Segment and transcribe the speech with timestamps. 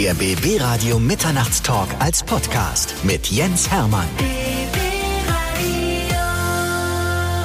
[0.00, 4.08] Der BB Radio Mitternachtstalk als Podcast mit Jens Hermann.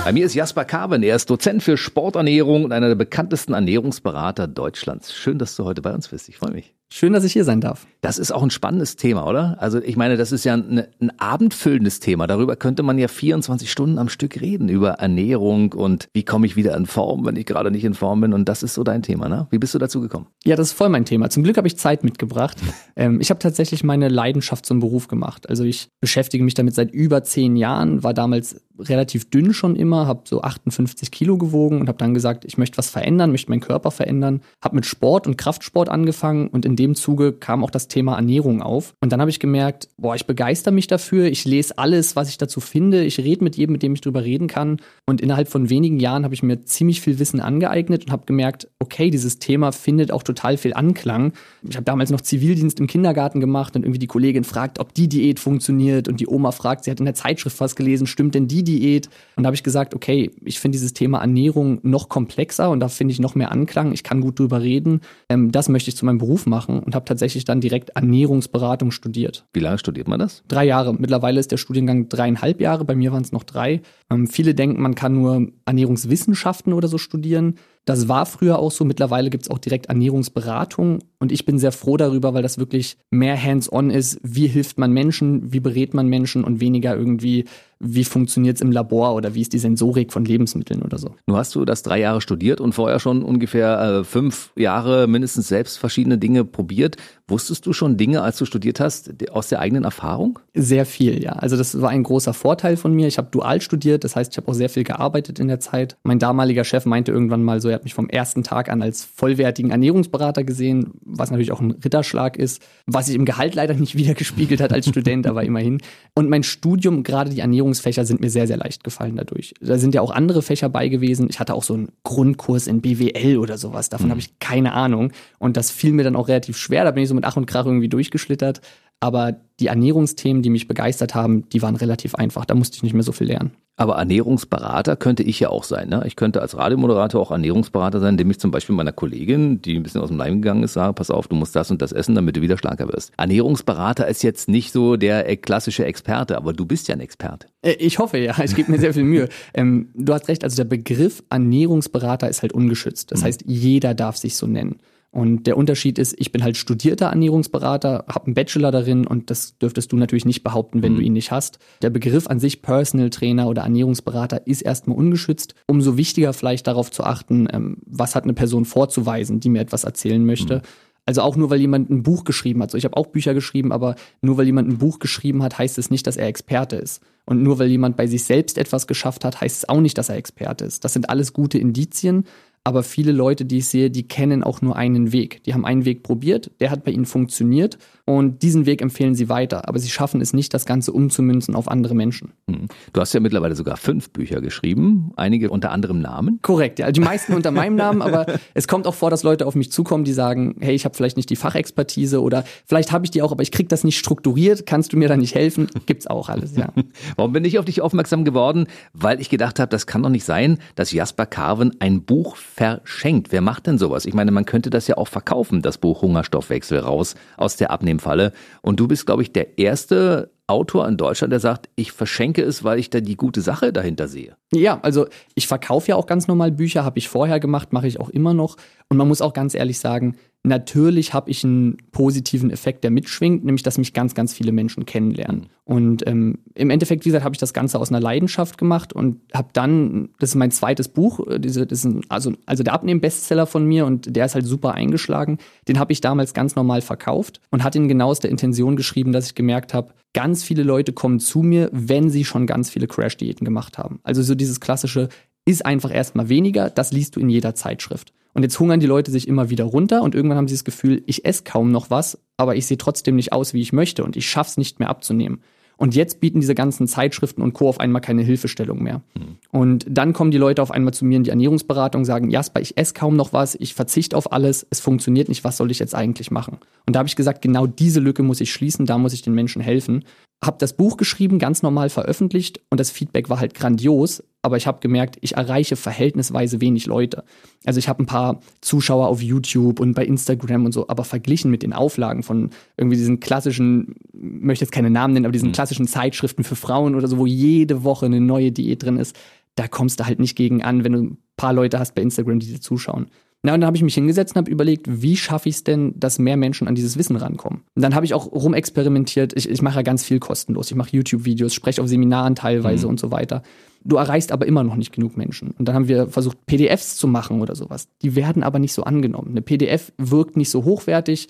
[0.05, 1.03] Bei mir ist Jasper Carven.
[1.03, 5.13] Er ist Dozent für Sporternährung und einer der bekanntesten Ernährungsberater Deutschlands.
[5.13, 6.29] Schön, dass du heute bei uns bist.
[6.29, 6.73] Ich freue mich.
[6.91, 7.87] Schön, dass ich hier sein darf.
[8.01, 9.57] Das ist auch ein spannendes Thema, oder?
[9.59, 12.27] Also ich meine, das ist ja ein, ein abendfüllendes Thema.
[12.27, 16.55] Darüber könnte man ja 24 Stunden am Stück reden, über Ernährung und wie komme ich
[16.55, 18.33] wieder in Form, wenn ich gerade nicht in Form bin.
[18.33, 19.47] Und das ist so dein Thema, ne?
[19.49, 20.27] Wie bist du dazu gekommen?
[20.45, 21.29] Ja, das ist voll mein Thema.
[21.29, 22.57] Zum Glück habe ich Zeit mitgebracht.
[22.95, 25.49] ähm, ich habe tatsächlich meine Leidenschaft zum Beruf gemacht.
[25.49, 30.07] Also ich beschäftige mich damit seit über zehn Jahren, war damals relativ dünn schon immer,
[30.07, 33.61] habe so 58 Kilo gewogen und habe dann gesagt, ich möchte was verändern, möchte meinen
[33.61, 34.41] Körper verändern.
[34.63, 38.61] Habe mit Sport und Kraftsport angefangen und in dem Zuge kam auch das Thema Ernährung
[38.61, 38.93] auf.
[39.01, 42.37] Und dann habe ich gemerkt, boah, ich begeister mich dafür, ich lese alles, was ich
[42.37, 44.77] dazu finde, ich rede mit jedem, mit dem ich drüber reden kann.
[45.07, 48.67] Und innerhalb von wenigen Jahren habe ich mir ziemlich viel Wissen angeeignet und habe gemerkt,
[48.79, 51.33] okay, dieses Thema findet auch total viel Anklang.
[51.67, 55.07] Ich habe damals noch Zivildienst im Kindergarten gemacht und irgendwie die Kollegin fragt, ob die
[55.07, 58.47] Diät funktioniert und die Oma fragt, sie hat in der Zeitschrift was gelesen, stimmt denn
[58.47, 59.09] die Diät?
[59.35, 62.89] Und da habe ich gesagt, okay, ich finde dieses Thema Ernährung noch komplexer und da
[62.89, 63.93] finde ich noch mehr Anklang.
[63.93, 65.01] Ich kann gut drüber reden.
[65.29, 69.45] Ähm, das möchte ich zu meinem Beruf machen und habe tatsächlich dann direkt Ernährungsberatung studiert.
[69.53, 70.43] Wie lange studiert man das?
[70.47, 70.93] Drei Jahre.
[70.93, 72.85] Mittlerweile ist der Studiengang dreieinhalb Jahre.
[72.85, 73.81] Bei mir waren es noch drei.
[74.09, 77.55] Ähm, viele denken, man kann nur Ernährungswissenschaften oder so studieren.
[77.85, 78.83] Das war früher auch so.
[78.83, 80.99] Mittlerweile gibt es auch direkt Ernährungsberatung.
[81.25, 84.19] Und ich bin sehr froh darüber, weil das wirklich mehr hands-on ist.
[84.21, 85.51] Wie hilft man Menschen?
[85.51, 86.43] Wie berät man Menschen?
[86.43, 87.45] Und weniger irgendwie,
[87.79, 91.15] wie funktioniert es im Labor oder wie ist die Sensorik von Lebensmitteln oder so.
[91.25, 95.47] Nun hast du das drei Jahre studiert und vorher schon ungefähr äh, fünf Jahre mindestens
[95.47, 96.97] selbst verschiedene Dinge probiert.
[97.27, 100.37] Wusstest du schon Dinge, als du studiert hast, aus der eigenen Erfahrung?
[100.53, 101.31] Sehr viel, ja.
[101.31, 103.07] Also das war ein großer Vorteil von mir.
[103.07, 105.97] Ich habe dual studiert, das heißt, ich habe auch sehr viel gearbeitet in der Zeit.
[106.03, 109.03] Mein damaliger Chef meinte irgendwann mal so, er hat mich vom ersten Tag an als
[109.03, 113.95] vollwertigen Ernährungsberater gesehen, was natürlich auch ein Ritterschlag ist, was sich im Gehalt leider nicht
[113.97, 115.79] wiedergespiegelt hat als Student, aber immerhin.
[116.13, 119.53] Und mein Studium, gerade die Ernährungsfächer, sind mir sehr, sehr leicht gefallen dadurch.
[119.61, 121.27] Da sind ja auch andere Fächer bei gewesen.
[121.29, 123.89] Ich hatte auch so einen Grundkurs in BWL oder sowas.
[123.89, 124.11] Davon mhm.
[124.11, 125.11] habe ich keine Ahnung.
[125.39, 126.83] Und das fiel mir dann auch relativ schwer.
[126.83, 128.61] Da bin ich so mit Ach und Krach irgendwie durchgeschlittert.
[128.99, 132.45] Aber die Ernährungsthemen, die mich begeistert haben, die waren relativ einfach.
[132.45, 133.51] Da musste ich nicht mehr so viel lernen.
[133.77, 135.89] Aber Ernährungsberater könnte ich ja auch sein.
[135.89, 136.03] Ne?
[136.05, 139.83] Ich könnte als Radiomoderator auch Ernährungsberater sein, indem ich zum Beispiel meiner Kollegin, die ein
[139.83, 142.15] bisschen aus dem Leim gegangen ist, sage, pass auf, du musst das und das essen,
[142.15, 143.11] damit du wieder schlanker wirst.
[143.17, 147.47] Ernährungsberater ist jetzt nicht so der klassische Experte, aber du bist ja ein Experte.
[147.61, 149.27] Äh, ich hoffe ja, ich gebe mir sehr viel Mühe.
[149.53, 153.11] Ähm, du hast recht, also der Begriff Ernährungsberater ist halt ungeschützt.
[153.11, 153.25] Das mhm.
[153.25, 154.77] heißt, jeder darf sich so nennen.
[155.15, 159.57] Und der Unterschied ist, ich bin halt studierter Ernährungsberater, habe einen Bachelor darin und das
[159.57, 160.97] dürftest du natürlich nicht behaupten, wenn mhm.
[160.97, 161.57] du ihn nicht hast.
[161.81, 165.55] Der Begriff an sich Personal Trainer oder Ernährungsberater ist erstmal ungeschützt.
[165.67, 169.85] Umso wichtiger vielleicht darauf zu achten, ähm, was hat eine Person vorzuweisen, die mir etwas
[169.85, 170.55] erzählen möchte.
[170.55, 170.61] Mhm.
[171.05, 172.71] Also auch nur weil jemand ein Buch geschrieben hat.
[172.71, 175.77] So, ich habe auch Bücher geschrieben, aber nur weil jemand ein Buch geschrieben hat, heißt
[175.77, 177.01] es nicht, dass er Experte ist.
[177.25, 180.09] Und nur weil jemand bei sich selbst etwas geschafft hat, heißt es auch nicht, dass
[180.09, 180.83] er Experte ist.
[180.83, 182.25] Das sind alles gute Indizien,
[182.65, 185.43] aber viele Leute, die ich sehe, die kennen auch nur einen Weg.
[185.43, 189.29] Die haben einen Weg probiert, der hat bei ihnen funktioniert und diesen Weg empfehlen sie
[189.29, 189.69] weiter.
[189.69, 192.33] Aber sie schaffen es nicht, das Ganze umzumünzen auf andere Menschen.
[192.49, 192.67] Hm.
[192.91, 196.39] Du hast ja mittlerweile sogar fünf Bücher geschrieben, einige unter anderem Namen.
[196.41, 196.91] Korrekt, ja.
[196.91, 198.25] Die meisten unter meinem Namen, aber
[198.55, 201.17] es kommt auch vor, dass Leute auf mich zukommen, die sagen, hey, ich habe vielleicht
[201.17, 204.65] nicht die Fachexpertise oder vielleicht habe ich die auch, aber ich kriege das nicht strukturiert.
[204.65, 205.67] Kannst du mir da nicht helfen?
[205.85, 206.69] Gibt's auch alles, ja.
[207.15, 208.65] Warum bin ich auf dich aufmerksam geworden?
[208.93, 213.33] Weil ich gedacht habe, das kann doch nicht sein, dass Jasper Carven ein Buch verschenkt.
[213.33, 214.05] Wer macht denn sowas?
[214.05, 218.31] Ich meine, man könnte das ja auch verkaufen, das Buch Hungerstoffwechsel raus aus der Abnehmfalle.
[218.61, 222.63] Und du bist, glaube ich, der erste Autor in Deutschland, der sagt, ich verschenke es,
[222.63, 224.37] weil ich da die gute Sache dahinter sehe.
[224.53, 227.99] Ja, also ich verkaufe ja auch ganz normal Bücher, habe ich vorher gemacht, mache ich
[227.99, 228.55] auch immer noch.
[228.87, 233.43] Und man muss auch ganz ehrlich sagen, Natürlich habe ich einen positiven Effekt, der mitschwingt,
[233.43, 235.47] nämlich dass mich ganz, ganz viele Menschen kennenlernen.
[235.63, 239.19] Und ähm, im Endeffekt, wie gesagt, habe ich das Ganze aus einer Leidenschaft gemacht und
[239.33, 242.73] habe dann, das ist mein zweites Buch, äh, diese, das ist ein, also, also der
[242.73, 245.39] Abnehmen-Bestseller von mir und der ist halt super eingeschlagen.
[245.67, 249.11] Den habe ich damals ganz normal verkauft und hatte ihn genau aus der Intention geschrieben,
[249.11, 252.87] dass ich gemerkt habe, ganz viele Leute kommen zu mir, wenn sie schon ganz viele
[252.87, 253.99] Crash-Diäten gemacht haben.
[254.03, 255.09] Also so dieses klassische,
[255.45, 258.13] ist einfach erstmal weniger, das liest du in jeder Zeitschrift.
[258.35, 261.01] Und jetzt hungern die Leute sich immer wieder runter und irgendwann haben sie das Gefühl,
[261.07, 264.17] ich esse kaum noch was, aber ich sehe trotzdem nicht aus, wie ich möchte und
[264.17, 265.39] ich schaff's nicht mehr abzunehmen.
[265.77, 267.67] Und jetzt bieten diese ganzen Zeitschriften und Co.
[267.67, 269.01] auf einmal keine Hilfestellung mehr.
[269.15, 269.37] Mhm.
[269.51, 272.61] Und dann kommen die Leute auf einmal zu mir in die Ernährungsberatung und sagen, Jasper,
[272.61, 275.79] ich esse kaum noch was, ich verzichte auf alles, es funktioniert nicht, was soll ich
[275.79, 276.59] jetzt eigentlich machen?
[276.85, 279.33] Und da habe ich gesagt, genau diese Lücke muss ich schließen, da muss ich den
[279.33, 280.05] Menschen helfen.
[280.43, 284.67] Hab das Buch geschrieben, ganz normal veröffentlicht und das Feedback war halt grandios, aber ich
[284.67, 287.23] habe gemerkt, ich erreiche verhältnisweise wenig Leute.
[287.65, 291.49] Also ich habe ein paar Zuschauer auf YouTube und bei Instagram und so, aber verglichen
[291.49, 295.53] mit den Auflagen von irgendwie diesen klassischen, möchte jetzt keine Namen nennen, aber diesen mhm.
[295.53, 299.17] klassischen Zeitschriften für Frauen oder so, wo jede Woche eine neue Diät drin ist,
[299.55, 302.39] da kommst du halt nicht gegen an, wenn du ein paar Leute hast bei Instagram,
[302.39, 303.07] die dir zuschauen.
[303.45, 305.93] Na, und dann habe ich mich hingesetzt und habe überlegt, wie schaffe ich es denn,
[305.99, 307.61] dass mehr Menschen an dieses Wissen rankommen?
[307.75, 309.33] Und dann habe ich auch rumexperimentiert.
[309.37, 310.71] Ich, ich mache ja ganz viel kostenlos.
[310.71, 312.89] Ich mache YouTube-Videos, spreche auf Seminaren teilweise mhm.
[312.89, 313.43] und so weiter.
[313.83, 315.51] Du erreichst aber immer noch nicht genug Menschen.
[315.51, 317.87] Und dann haben wir versucht, PDFs zu machen oder sowas.
[318.01, 319.29] Die werden aber nicht so angenommen.
[319.29, 321.27] Eine PDF wirkt nicht so hochwertig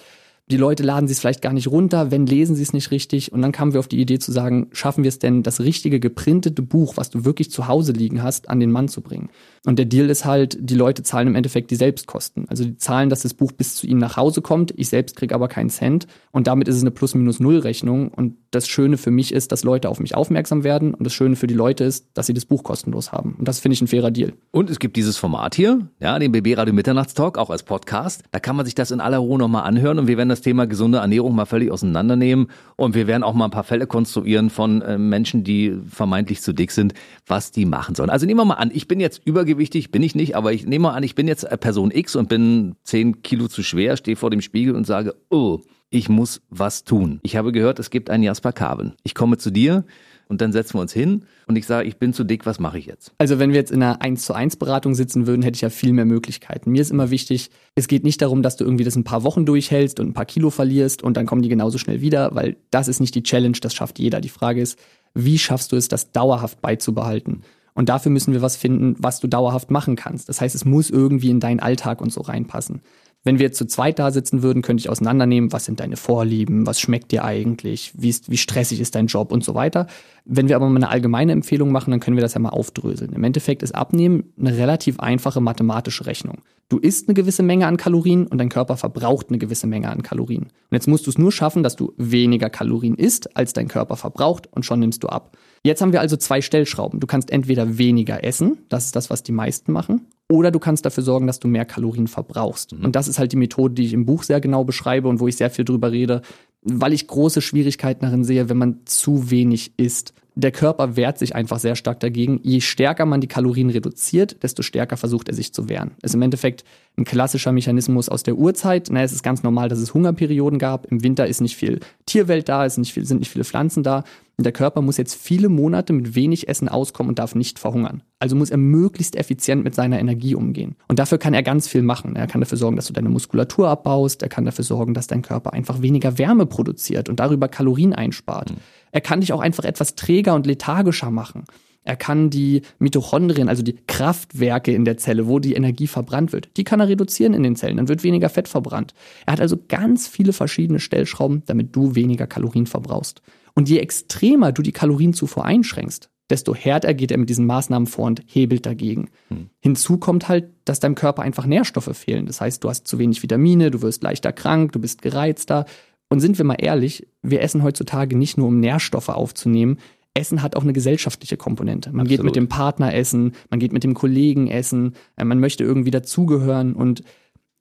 [0.51, 3.31] die Leute laden sie es vielleicht gar nicht runter, wenn lesen sie es nicht richtig.
[3.31, 5.99] Und dann kamen wir auf die Idee zu sagen, schaffen wir es denn, das richtige
[5.99, 9.29] geprintete Buch, was du wirklich zu Hause liegen hast, an den Mann zu bringen.
[9.65, 12.47] Und der Deal ist halt, die Leute zahlen im Endeffekt die Selbstkosten.
[12.47, 14.71] Also die zahlen, dass das Buch bis zu ihnen nach Hause kommt.
[14.77, 16.05] Ich selbst kriege aber keinen Cent.
[16.31, 18.09] Und damit ist es eine Plus-Minus-Null-Rechnung.
[18.09, 20.93] Und das Schöne für mich ist, dass Leute auf mich aufmerksam werden.
[20.93, 23.35] Und das Schöne für die Leute ist, dass sie das Buch kostenlos haben.
[23.39, 24.33] Und das finde ich ein fairer Deal.
[24.51, 28.23] Und es gibt dieses Format hier, ja, den BB Radio Mitternachtstalk, auch als Podcast.
[28.31, 29.97] Da kann man sich das in aller Ruhe nochmal anhören.
[29.97, 33.45] Und wir werden das Thema gesunde Ernährung mal völlig auseinandernehmen und wir werden auch mal
[33.45, 36.93] ein paar Fälle konstruieren von äh, Menschen, die vermeintlich zu dick sind,
[37.25, 38.09] was die machen sollen.
[38.09, 40.83] Also nehmen wir mal an, ich bin jetzt übergewichtig, bin ich nicht, aber ich nehme
[40.83, 44.29] mal an, ich bin jetzt Person X und bin 10 Kilo zu schwer, stehe vor
[44.29, 47.19] dem Spiegel und sage, oh, ich muss was tun.
[47.23, 48.93] Ich habe gehört, es gibt einen Jasper Carven.
[49.03, 49.85] Ich komme zu dir,
[50.27, 52.77] und dann setzen wir uns hin und ich sage, ich bin zu dick, was mache
[52.77, 53.13] ich jetzt?
[53.17, 55.69] Also wenn wir jetzt in einer 1 zu 1 Beratung sitzen würden, hätte ich ja
[55.69, 56.71] viel mehr Möglichkeiten.
[56.71, 59.45] Mir ist immer wichtig, es geht nicht darum, dass du irgendwie das ein paar Wochen
[59.45, 62.87] durchhältst und ein paar Kilo verlierst und dann kommen die genauso schnell wieder, weil das
[62.87, 64.21] ist nicht die Challenge, das schafft jeder.
[64.21, 64.79] Die Frage ist,
[65.13, 67.41] wie schaffst du es, das dauerhaft beizubehalten?
[67.75, 70.29] Und dafür müssen wir was finden, was du dauerhaft machen kannst.
[70.29, 72.81] Das heißt, es muss irgendwie in deinen Alltag und so reinpassen.
[73.25, 76.67] Wenn wir jetzt zu zweit da sitzen würden, könnte ich auseinandernehmen, was sind deine Vorlieben,
[76.67, 79.87] was schmeckt dir eigentlich, wie, ist, wie stressig ist dein Job und so weiter.
[80.25, 83.13] Wenn wir aber mal eine allgemeine Empfehlung machen, dann können wir das ja mal aufdröseln.
[83.13, 86.43] Im Endeffekt ist Abnehmen eine relativ einfache mathematische Rechnung.
[86.69, 90.03] Du isst eine gewisse Menge an Kalorien und dein Körper verbraucht eine gewisse Menge an
[90.03, 90.43] Kalorien.
[90.43, 93.95] Und jetzt musst du es nur schaffen, dass du weniger Kalorien isst, als dein Körper
[93.95, 95.35] verbraucht und schon nimmst du ab.
[95.63, 96.99] Jetzt haben wir also zwei Stellschrauben.
[96.99, 100.85] Du kannst entweder weniger essen, das ist das, was die meisten machen, oder du kannst
[100.85, 102.73] dafür sorgen, dass du mehr Kalorien verbrauchst.
[102.73, 102.85] Mhm.
[102.85, 105.27] Und das ist halt die Methode, die ich im Buch sehr genau beschreibe und wo
[105.27, 106.21] ich sehr viel drüber rede,
[106.61, 110.13] weil ich große Schwierigkeiten darin sehe, wenn man zu wenig isst.
[110.37, 112.41] Der Körper wehrt sich einfach sehr stark dagegen.
[112.43, 115.91] Je stärker man die Kalorien reduziert, desto stärker versucht er sich zu wehren.
[116.03, 116.65] Ist im Endeffekt
[116.97, 118.89] ein klassischer Mechanismus aus der Urzeit.
[118.91, 120.91] Na, es ist ganz normal, dass es Hungerperioden gab.
[120.91, 124.03] Im Winter ist nicht viel Tierwelt da, ist nicht viel, sind nicht viele Pflanzen da.
[124.37, 128.03] Und der Körper muss jetzt viele Monate mit wenig Essen auskommen und darf nicht verhungern.
[128.19, 130.75] Also muss er möglichst effizient mit seiner Energie umgehen.
[130.89, 132.17] Und dafür kann er ganz viel machen.
[132.17, 134.21] Er kann dafür sorgen, dass du deine Muskulatur abbaust.
[134.23, 138.51] Er kann dafür sorgen, dass dein Körper einfach weniger Wärme produziert und darüber Kalorien einspart.
[138.51, 138.57] Mhm.
[138.95, 141.43] Er kann dich auch einfach etwas träger und lethargischer machen.
[141.83, 146.55] Er kann die Mitochondrien, also die Kraftwerke in der Zelle, wo die Energie verbrannt wird,
[146.55, 147.75] die kann er reduzieren in den Zellen.
[147.75, 148.93] Dann wird weniger Fett verbrannt.
[149.25, 153.21] Er hat also ganz viele verschiedene Stellschrauben, damit du weniger Kalorien verbrauchst.
[153.53, 158.05] Und je extremer du die Kalorienzufuhr einschränkst, desto härter geht er mit diesen Maßnahmen vor
[158.05, 159.09] und hebelt dagegen.
[159.27, 159.49] Hm.
[159.59, 162.27] Hinzu kommt halt, dass deinem Körper einfach Nährstoffe fehlen.
[162.27, 165.65] Das heißt, du hast zu wenig Vitamine, du wirst leichter krank, du bist gereizter.
[166.09, 169.77] Und sind wir mal ehrlich, wir essen heutzutage nicht nur, um Nährstoffe aufzunehmen.
[170.13, 171.89] Essen hat auch eine gesellschaftliche Komponente.
[171.89, 172.09] Man Absolut.
[172.09, 175.91] geht mit dem Partner essen, man geht mit dem Kollegen essen, äh, man möchte irgendwie
[175.91, 176.73] dazugehören.
[176.73, 177.03] Und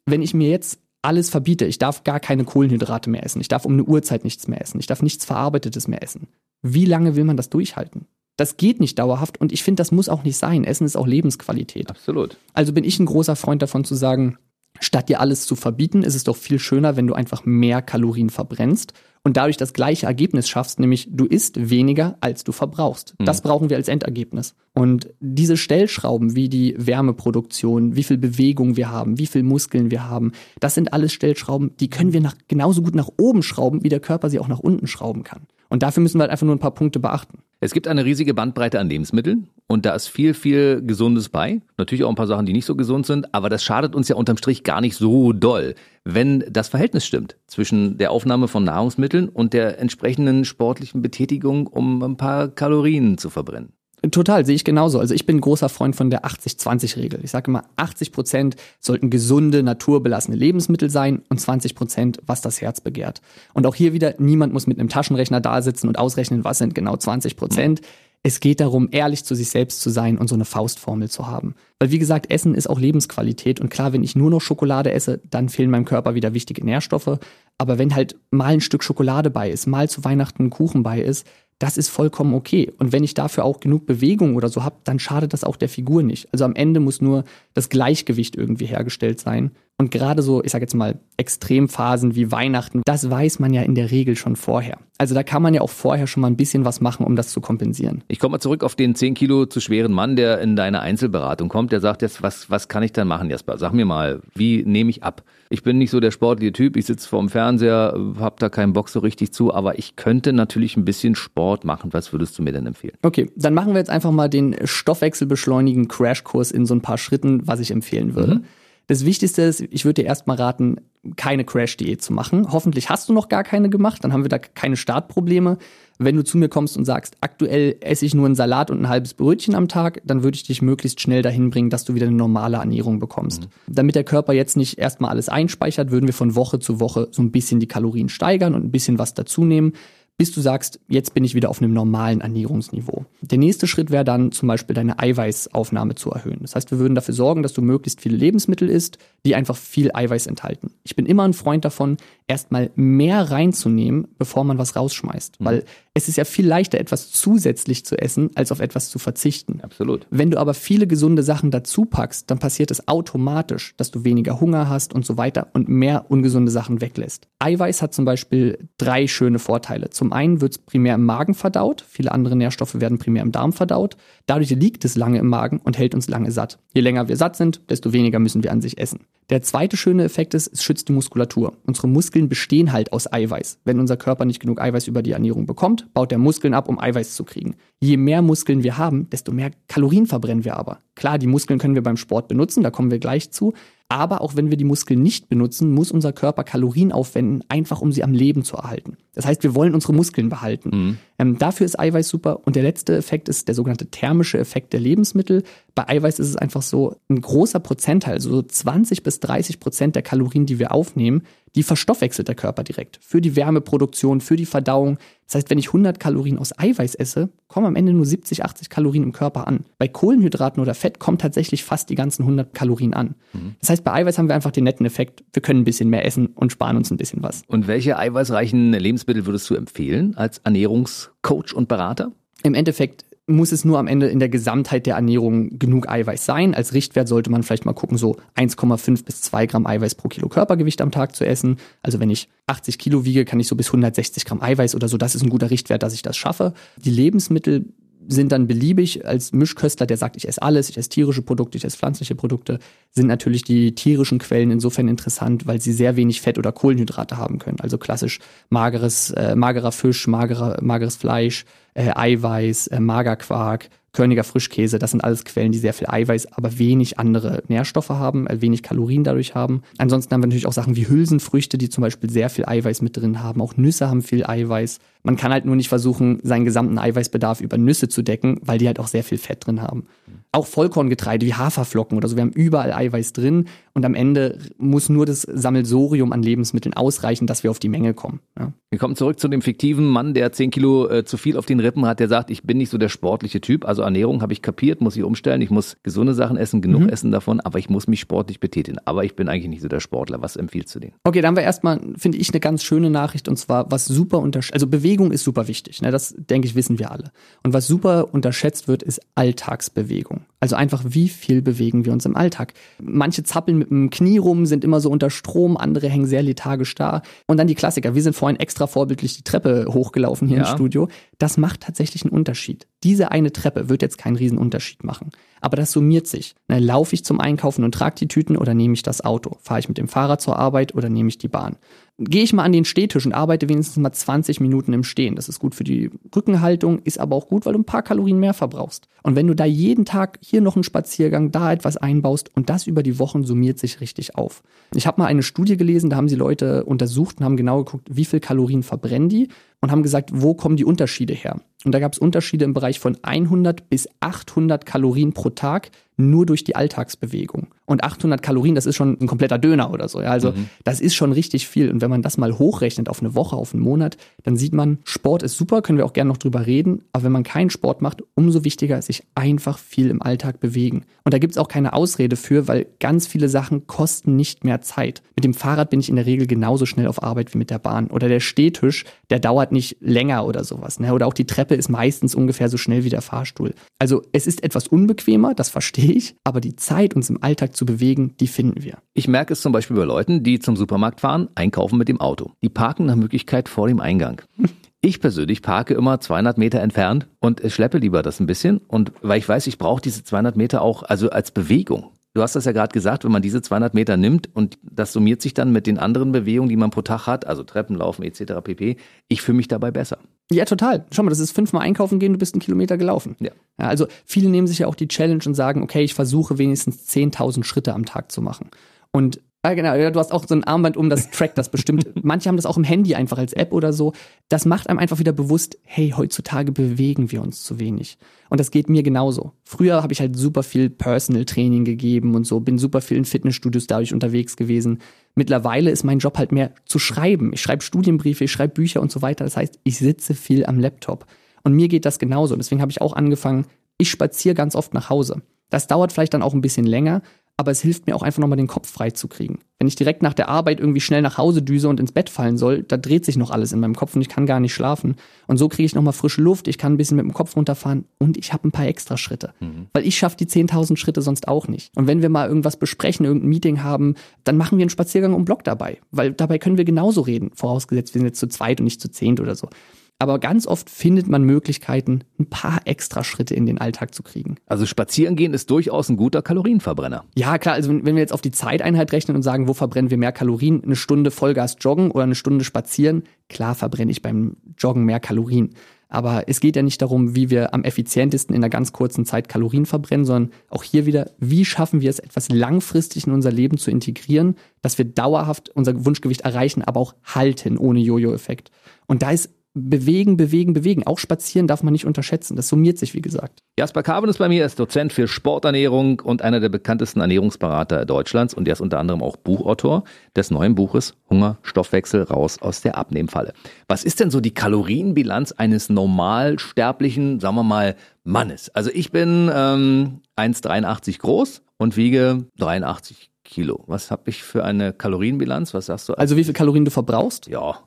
[0.07, 1.67] wenn ich mir jetzt alles verbiete.
[1.67, 3.41] Ich darf gar keine Kohlenhydrate mehr essen.
[3.41, 4.81] Ich darf um eine Uhrzeit nichts mehr essen.
[4.81, 6.29] Ich darf nichts Verarbeitetes mehr essen.
[6.63, 8.07] Wie lange will man das durchhalten?
[8.37, 10.65] Das geht nicht dauerhaft und ich finde, das muss auch nicht sein.
[10.65, 11.91] Essen ist auch Lebensqualität.
[11.91, 12.37] Absolut.
[12.53, 14.39] Also bin ich ein großer Freund davon zu sagen,
[14.81, 18.31] statt dir alles zu verbieten, ist es doch viel schöner, wenn du einfach mehr Kalorien
[18.31, 18.93] verbrennst
[19.25, 23.15] und dadurch das gleiche Ergebnis schaffst, nämlich du isst weniger, als du verbrauchst.
[23.19, 23.25] Mhm.
[23.25, 24.55] Das brauchen wir als Endergebnis.
[24.75, 30.09] Und diese Stellschrauben, wie die Wärmeproduktion, wie viel Bewegung wir haben, wie viel Muskeln wir
[30.09, 33.89] haben, das sind alles Stellschrauben, die können wir nach, genauso gut nach oben schrauben, wie
[33.89, 35.47] der Körper sie auch nach unten schrauben kann.
[35.69, 37.39] Und dafür müssen wir halt einfach nur ein paar Punkte beachten.
[37.61, 41.63] Es gibt eine riesige Bandbreite an Lebensmitteln und da ist viel, viel Gesundes bei.
[41.79, 44.17] Natürlich auch ein paar Sachen, die nicht so gesund sind, aber das schadet uns ja
[44.17, 49.29] unterm Strich gar nicht so doll, wenn das Verhältnis stimmt zwischen der Aufnahme von Nahrungsmitteln
[49.29, 53.73] und der entsprechenden sportlichen Betätigung, um ein paar Kalorien zu verbrennen.
[54.11, 54.99] Total, sehe ich genauso.
[54.99, 57.21] Also ich bin großer Freund von der 80-20-Regel.
[57.23, 62.61] Ich sage immer, 80 Prozent sollten gesunde, naturbelassene Lebensmittel sein und 20 Prozent, was das
[62.61, 63.23] Herz begehrt.
[63.55, 66.75] Und auch hier wieder, niemand muss mit einem Taschenrechner da sitzen und ausrechnen, was sind
[66.75, 67.81] genau 20 Prozent.
[68.27, 71.55] Es geht darum, ehrlich zu sich selbst zu sein und so eine Faustformel zu haben.
[71.79, 75.21] Weil wie gesagt, Essen ist auch Lebensqualität und klar, wenn ich nur noch Schokolade esse,
[75.29, 77.19] dann fehlen meinem Körper wieder wichtige Nährstoffe.
[77.59, 81.03] Aber wenn halt mal ein Stück Schokolade bei ist, mal zu Weihnachten ein Kuchen bei
[81.03, 81.27] ist,
[81.59, 82.73] das ist vollkommen okay.
[82.79, 85.69] Und wenn ich dafür auch genug Bewegung oder so habe, dann schadet das auch der
[85.69, 86.33] Figur nicht.
[86.33, 89.51] Also am Ende muss nur das Gleichgewicht irgendwie hergestellt sein.
[89.77, 93.75] Und gerade so, ich sage jetzt mal, Extremphasen wie Weihnachten, das weiß man ja in
[93.75, 94.79] der Regel schon vorher.
[94.99, 97.31] Also da kann man ja auch vorher schon mal ein bisschen was machen, um das
[97.31, 98.05] zu kompensieren.
[98.07, 101.49] Ich komme mal zurück auf den 10 Kilo zu schweren Mann, der in deine Einzelberatung
[101.49, 101.73] kommt.
[101.73, 103.59] Der sagt jetzt, was, was kann ich dann machen, Jasper?
[103.59, 105.25] Sag mir mal, wie nehme ich ab?
[105.51, 108.89] Ich bin nicht so der sportliche Typ, ich sitze vorm Fernseher, habe da keinen Bock
[108.89, 111.93] so richtig zu, aber ich könnte natürlich ein bisschen Sport machen.
[111.93, 112.95] Was würdest du mir denn empfehlen?
[113.03, 117.47] Okay, dann machen wir jetzt einfach mal den Stoffwechselbeschleunigen Crashkurs in so ein paar Schritten,
[117.47, 118.37] was ich empfehlen würde.
[118.37, 118.45] Mhm.
[118.87, 120.77] Das Wichtigste ist, ich würde dir erstmal raten,
[121.17, 122.53] keine Crash-Diät zu machen.
[122.53, 125.59] Hoffentlich hast du noch gar keine gemacht, dann haben wir da keine Startprobleme.
[125.99, 128.89] Wenn du zu mir kommst und sagst, aktuell esse ich nur einen Salat und ein
[128.89, 132.07] halbes Brötchen am Tag, dann würde ich dich möglichst schnell dahin bringen, dass du wieder
[132.07, 133.43] eine normale Ernährung bekommst.
[133.43, 133.75] Mhm.
[133.75, 137.23] Damit der Körper jetzt nicht erstmal alles einspeichert, würden wir von Woche zu Woche so
[137.23, 139.75] ein bisschen die Kalorien steigern und ein bisschen was dazu nehmen
[140.17, 143.05] bis du sagst, jetzt bin ich wieder auf einem normalen Ernährungsniveau.
[143.21, 146.39] Der nächste Schritt wäre dann zum Beispiel deine Eiweißaufnahme zu erhöhen.
[146.43, 149.91] Das heißt, wir würden dafür sorgen, dass du möglichst viele Lebensmittel isst, die einfach viel
[149.93, 150.73] Eiweiß enthalten.
[150.85, 155.41] Ich bin immer ein Freund davon, erstmal mehr reinzunehmen, bevor man was rausschmeißt.
[155.41, 155.45] Mhm.
[155.45, 155.65] Weil
[155.97, 159.61] es ist ja viel leichter, etwas zusätzlich zu essen, als auf etwas zu verzichten.
[159.63, 160.07] Absolut.
[160.11, 164.41] Wenn du aber viele gesunde Sachen dazu packst, dann passiert es automatisch, dass du weniger
[164.41, 167.29] Hunger hast und so weiter und mehr ungesunde Sachen weglässt.
[167.39, 169.91] Eiweiß hat zum Beispiel drei schöne Vorteile.
[169.91, 173.53] Zum einen wird es primär im Magen verdaut, viele andere Nährstoffe werden primär im Darm
[173.53, 173.97] verdaut.
[174.27, 176.59] Dadurch liegt es lange im Magen und hält uns lange satt.
[176.73, 179.01] Je länger wir satt sind, desto weniger müssen wir an sich essen.
[179.31, 181.57] Der zweite schöne Effekt ist, es schützt die Muskulatur.
[181.65, 183.61] Unsere Muskeln bestehen halt aus Eiweiß.
[183.65, 186.79] Wenn unser Körper nicht genug Eiweiß über die Ernährung bekommt, baut er Muskeln ab, um
[186.79, 187.57] Eiweiß zu kriegen.
[187.81, 190.79] Je mehr Muskeln wir haben, desto mehr Kalorien verbrennen wir aber.
[190.95, 193.53] Klar, die Muskeln können wir beim Sport benutzen, da kommen wir gleich zu.
[193.89, 197.93] Aber auch wenn wir die Muskeln nicht benutzen, muss unser Körper Kalorien aufwenden, einfach um
[197.93, 198.97] sie am Leben zu erhalten.
[199.15, 200.71] Das heißt, wir wollen unsere Muskeln behalten.
[200.73, 200.99] Mhm.
[201.19, 202.41] Ähm, dafür ist Eiweiß super.
[202.47, 205.43] Und der letzte Effekt ist der sogenannte thermische Effekt der Lebensmittel.
[205.75, 210.03] Bei Eiweiß ist es einfach so, ein großer Prozentteil, so 20 bis 30 Prozent der
[210.03, 211.23] Kalorien, die wir aufnehmen,
[211.55, 212.99] die verstoffwechselt der Körper direkt.
[213.03, 214.99] Für die Wärmeproduktion, für die Verdauung.
[215.27, 218.69] Das heißt, wenn ich 100 Kalorien aus Eiweiß esse, kommen am Ende nur 70, 80
[218.69, 219.65] Kalorien im Körper an.
[219.79, 223.15] Bei Kohlenhydraten oder Fett kommt tatsächlich fast die ganzen 100 Kalorien an.
[223.33, 223.57] Mhm.
[223.61, 226.05] Das heißt, bei Eiweiß haben wir einfach den netten Effekt, wir können ein bisschen mehr
[226.05, 227.43] essen und sparen uns ein bisschen was.
[227.47, 232.13] Und welche eiweißreichen Lebensmittel würdest du empfehlen als Ernährungscoach und Berater?
[232.43, 236.55] Im Endeffekt muss es nur am Ende in der Gesamtheit der Ernährung genug Eiweiß sein.
[236.55, 240.29] Als Richtwert sollte man vielleicht mal gucken, so 1,5 bis 2 Gramm Eiweiß pro Kilo
[240.29, 241.57] Körpergewicht am Tag zu essen.
[241.83, 244.99] Also wenn ich 80 Kilo wiege, kann ich so bis 160 Gramm Eiweiß oder so.
[244.99, 246.53] Das ist ein guter Richtwert, dass ich das schaffe.
[246.77, 247.67] Die Lebensmittel
[248.09, 251.65] sind dann beliebig als Mischköstler, der sagt, ich esse alles, ich esse tierische Produkte, ich
[251.65, 252.59] esse pflanzliche Produkte,
[252.91, 257.39] sind natürlich die tierischen Quellen insofern interessant, weil sie sehr wenig Fett oder Kohlenhydrate haben
[257.39, 257.61] können.
[257.61, 261.45] Also klassisch mageres, äh, magerer Fisch, magerer, mageres Fleisch,
[261.75, 266.59] äh, Eiweiß, äh, Magerquark, Körniger Frischkäse, das sind alles Quellen, die sehr viel Eiweiß, aber
[266.59, 269.63] wenig andere Nährstoffe haben, äh, wenig Kalorien dadurch haben.
[269.79, 272.97] Ansonsten haben wir natürlich auch Sachen wie Hülsenfrüchte, die zum Beispiel sehr viel Eiweiß mit
[272.97, 273.41] drin haben.
[273.41, 274.81] Auch Nüsse haben viel Eiweiß.
[275.05, 278.67] Man kann halt nur nicht versuchen, seinen gesamten Eiweißbedarf über Nüsse zu decken, weil die
[278.67, 279.87] halt auch sehr viel Fett drin haben.
[280.33, 284.89] Auch Vollkorngetreide wie Haferflocken oder so, wir haben überall Eiweiß drin und am Ende muss
[284.89, 288.21] nur das Sammelsorium an Lebensmitteln ausreichen, dass wir auf die Menge kommen.
[288.39, 288.53] Ja.
[288.71, 291.61] Wir kommen zurück zu dem fiktiven Mann, der 10 Kilo äh, zu viel auf den
[291.61, 294.43] Rippen hat, der sagt, ich bin nicht so der sportliche Typ, also Ernährung habe ich
[294.43, 296.89] kapiert, muss ich umstellen, ich muss gesunde Sachen essen, genug mhm.
[296.89, 298.79] essen davon, aber ich muss mich sportlich betätigen.
[298.85, 300.23] Aber ich bin eigentlich nicht so der Sportler.
[300.23, 300.95] Was empfiehlst du denen?
[301.05, 304.19] Okay, dann haben wir erstmal, finde ich, eine ganz schöne Nachricht und zwar, was super
[304.19, 305.91] unterschätzt, also Bewegung ist super wichtig, ne?
[305.91, 307.11] das denke ich, wissen wir alle.
[307.43, 310.23] Und was super unterschätzt wird, ist Alltagsbewegung.
[310.41, 312.53] Also einfach, wie viel bewegen wir uns im Alltag?
[312.79, 316.75] Manche zappeln mit dem Knie rum, sind immer so unter Strom, andere hängen sehr lethargisch
[316.75, 317.03] da.
[317.27, 317.95] Und dann die Klassiker.
[317.95, 320.51] Wir sind vorhin extra vorbildlich die Treppe hochgelaufen hier ja.
[320.51, 320.89] im Studio.
[321.19, 322.67] Das macht tatsächlich einen Unterschied.
[322.83, 325.11] Diese eine Treppe wird jetzt keinen riesen Unterschied machen.
[325.45, 326.35] Aber das summiert sich.
[326.49, 329.37] Na, laufe ich zum Einkaufen und trage die Tüten oder nehme ich das Auto?
[329.43, 331.57] Fahre ich mit dem Fahrrad zur Arbeit oder nehme ich die Bahn?
[331.99, 335.15] gehe ich mal an den Stehtisch und arbeite wenigstens mal 20 Minuten im Stehen.
[335.15, 338.19] Das ist gut für die Rückenhaltung, ist aber auch gut, weil du ein paar Kalorien
[338.19, 338.89] mehr verbrauchst.
[339.05, 342.67] Und wenn du da jeden Tag hier noch einen Spaziergang, da etwas einbaust und das
[342.67, 344.43] über die Wochen summiert sich richtig auf.
[344.75, 347.89] Ich habe mal eine Studie gelesen, da haben sie Leute untersucht und haben genau geguckt,
[347.93, 349.29] wie viel Kalorien verbrennen die
[349.65, 351.41] und haben gesagt, wo kommen die Unterschiede her?
[351.65, 356.27] Und da gab es Unterschiede im Bereich von 100 bis 800 Kalorien pro Tag nur
[356.27, 357.54] durch die Alltagsbewegung.
[357.67, 360.01] Und 800 Kalorien, das ist schon ein kompletter Döner oder so.
[360.01, 360.11] Ja?
[360.11, 360.49] Also mhm.
[360.65, 361.71] das ist schon richtig viel.
[361.71, 364.79] Und wenn man das mal hochrechnet auf eine Woche, auf einen Monat, dann sieht man,
[364.85, 366.83] Sport ist super, können wir auch gerne noch drüber reden.
[366.93, 370.85] Aber wenn man keinen Sport macht, umso wichtiger ist sich einfach viel im Alltag bewegen.
[371.05, 375.03] Und da gibt's auch keine Ausrede für, weil ganz viele Sachen kosten nicht mehr Zeit.
[375.17, 377.59] Mit dem Fahrrad bin ich in der Regel genauso schnell auf Arbeit wie mit der
[377.59, 377.89] Bahn.
[377.89, 380.81] Oder der Stehtisch, der dauert nicht länger oder sowas.
[380.81, 380.93] Ne?
[380.93, 383.55] Oder auch die Treppe ist meistens ungefähr so schnell wie der Fahrstuhl.
[383.79, 387.67] Also es ist etwas unbequemer, das verstehe ich, aber die Zeit, uns im Alltag zu
[387.67, 388.79] bewegen, die finden wir.
[388.93, 392.33] Ich merke es zum Beispiel bei Leuten, die zum Supermarkt fahren, einkaufen mit dem Auto.
[392.43, 394.23] Die parken nach Möglichkeit vor dem Eingang.
[394.87, 398.59] Ich persönlich parke immer 200 Meter entfernt und schleppe lieber das ein bisschen.
[398.59, 401.93] Und weil ich weiß, ich brauche diese 200 Meter auch also als Bewegung.
[402.13, 405.23] Du hast das ja gerade gesagt, wenn man diese 200 Meter nimmt und das summiert
[405.23, 408.35] sich dann mit den anderen Bewegungen, die man pro Tag hat, also Treppenlaufen etc.
[408.45, 408.77] pp.
[409.09, 409.99] Ich fühle mich dabei besser.
[410.31, 410.87] Ja, total.
[410.91, 413.17] Schau mal, das ist fünfmal einkaufen gehen, du bist einen Kilometer gelaufen.
[413.21, 413.31] Ja.
[413.59, 416.89] ja also viele nehmen sich ja auch die Challenge und sagen, okay, ich versuche wenigstens
[416.89, 418.51] 10.000 Schritte am Tag zu machen.
[418.91, 419.75] Und ja, genau.
[419.75, 421.87] Ja, du hast auch so ein Armband um, das trackt das bestimmt.
[422.03, 423.93] Manche haben das auch im Handy einfach als App oder so.
[424.31, 427.99] Das macht einem einfach wieder bewusst, hey, heutzutage bewegen wir uns zu wenig.
[428.31, 429.33] Und das geht mir genauso.
[429.45, 433.05] Früher habe ich halt super viel Personal Training gegeben und so, bin super viel in
[433.05, 434.79] Fitnessstudios dadurch unterwegs gewesen.
[435.15, 437.33] Mittlerweile ist mein Job halt mehr zu schreiben.
[437.35, 439.25] Ich schreibe Studienbriefe, ich schreibe Bücher und so weiter.
[439.25, 441.07] Das heißt, ich sitze viel am Laptop.
[441.43, 442.35] Und mir geht das genauso.
[442.35, 443.47] Und deswegen habe ich auch angefangen,
[443.77, 445.21] ich spaziere ganz oft nach Hause.
[445.51, 447.03] Das dauert vielleicht dann auch ein bisschen länger,
[447.37, 449.41] aber es hilft mir auch einfach nochmal den Kopf frei zu kriegen.
[449.59, 452.37] Wenn ich direkt nach der Arbeit irgendwie schnell nach Hause düse und ins Bett fallen
[452.39, 454.97] soll, da dreht sich noch alles in meinem Kopf und ich kann gar nicht schlafen.
[455.27, 457.87] Und so kriege ich nochmal frische Luft, ich kann ein bisschen mit dem Kopf runterfahren
[457.99, 459.33] und ich habe ein paar extra Schritte.
[459.41, 459.67] Mhm.
[459.73, 461.77] Weil ich schaffe die 10.000 Schritte sonst auch nicht.
[461.77, 465.25] Und wenn wir mal irgendwas besprechen, irgendein Meeting haben, dann machen wir einen Spaziergang um
[465.25, 465.79] Block dabei.
[465.91, 468.91] Weil dabei können wir genauso reden, vorausgesetzt wir sind jetzt zu zweit und nicht zu
[468.91, 469.49] zehnt oder so.
[469.99, 474.37] Aber ganz oft findet man Möglichkeiten, ein paar extra Schritte in den Alltag zu kriegen.
[474.47, 477.05] Also spazieren gehen ist durchaus ein guter Kalorienverbrenner.
[477.15, 477.55] Ja, klar.
[477.55, 480.63] Also wenn wir jetzt auf die Zeiteinheit rechnen und sagen, wo verbrennen wir mehr Kalorien?
[480.65, 483.05] Eine Stunde Vollgas joggen oder eine Stunde spazieren?
[483.29, 485.51] Klar verbrenne ich beim Joggen mehr Kalorien.
[485.89, 489.29] Aber es geht ja nicht darum, wie wir am effizientesten in einer ganz kurzen Zeit
[489.29, 493.59] Kalorien verbrennen, sondern auch hier wieder, wie schaffen wir es, etwas langfristig in unser Leben
[493.59, 498.51] zu integrieren, dass wir dauerhaft unser Wunschgewicht erreichen, aber auch halten ohne Jojo-Effekt.
[498.87, 500.85] Und da ist bewegen, bewegen, bewegen.
[500.85, 502.37] Auch spazieren darf man nicht unterschätzen.
[502.37, 503.41] Das summiert sich, wie gesagt.
[503.57, 507.85] Jasper Carven ist bei mir, er ist Dozent für Sporternährung und einer der bekanntesten Ernährungsberater
[507.85, 509.85] Deutschlands und er ist unter anderem auch Buchautor
[510.17, 513.33] des neuen Buches Hunger, Stoffwechsel raus aus der Abnehmfalle.
[513.69, 518.51] Was ist denn so die Kalorienbilanz eines normalsterblichen, sagen wir mal, Mannes?
[518.55, 523.65] Also ich bin ähm, 1,83 groß und wiege 83 Kilo.
[523.67, 525.55] Was habe ich für eine Kalorienbilanz?
[525.55, 525.95] Was sagst du?
[525.95, 527.29] Also wie viel Kalorien du verbrauchst?
[527.29, 527.59] Ja.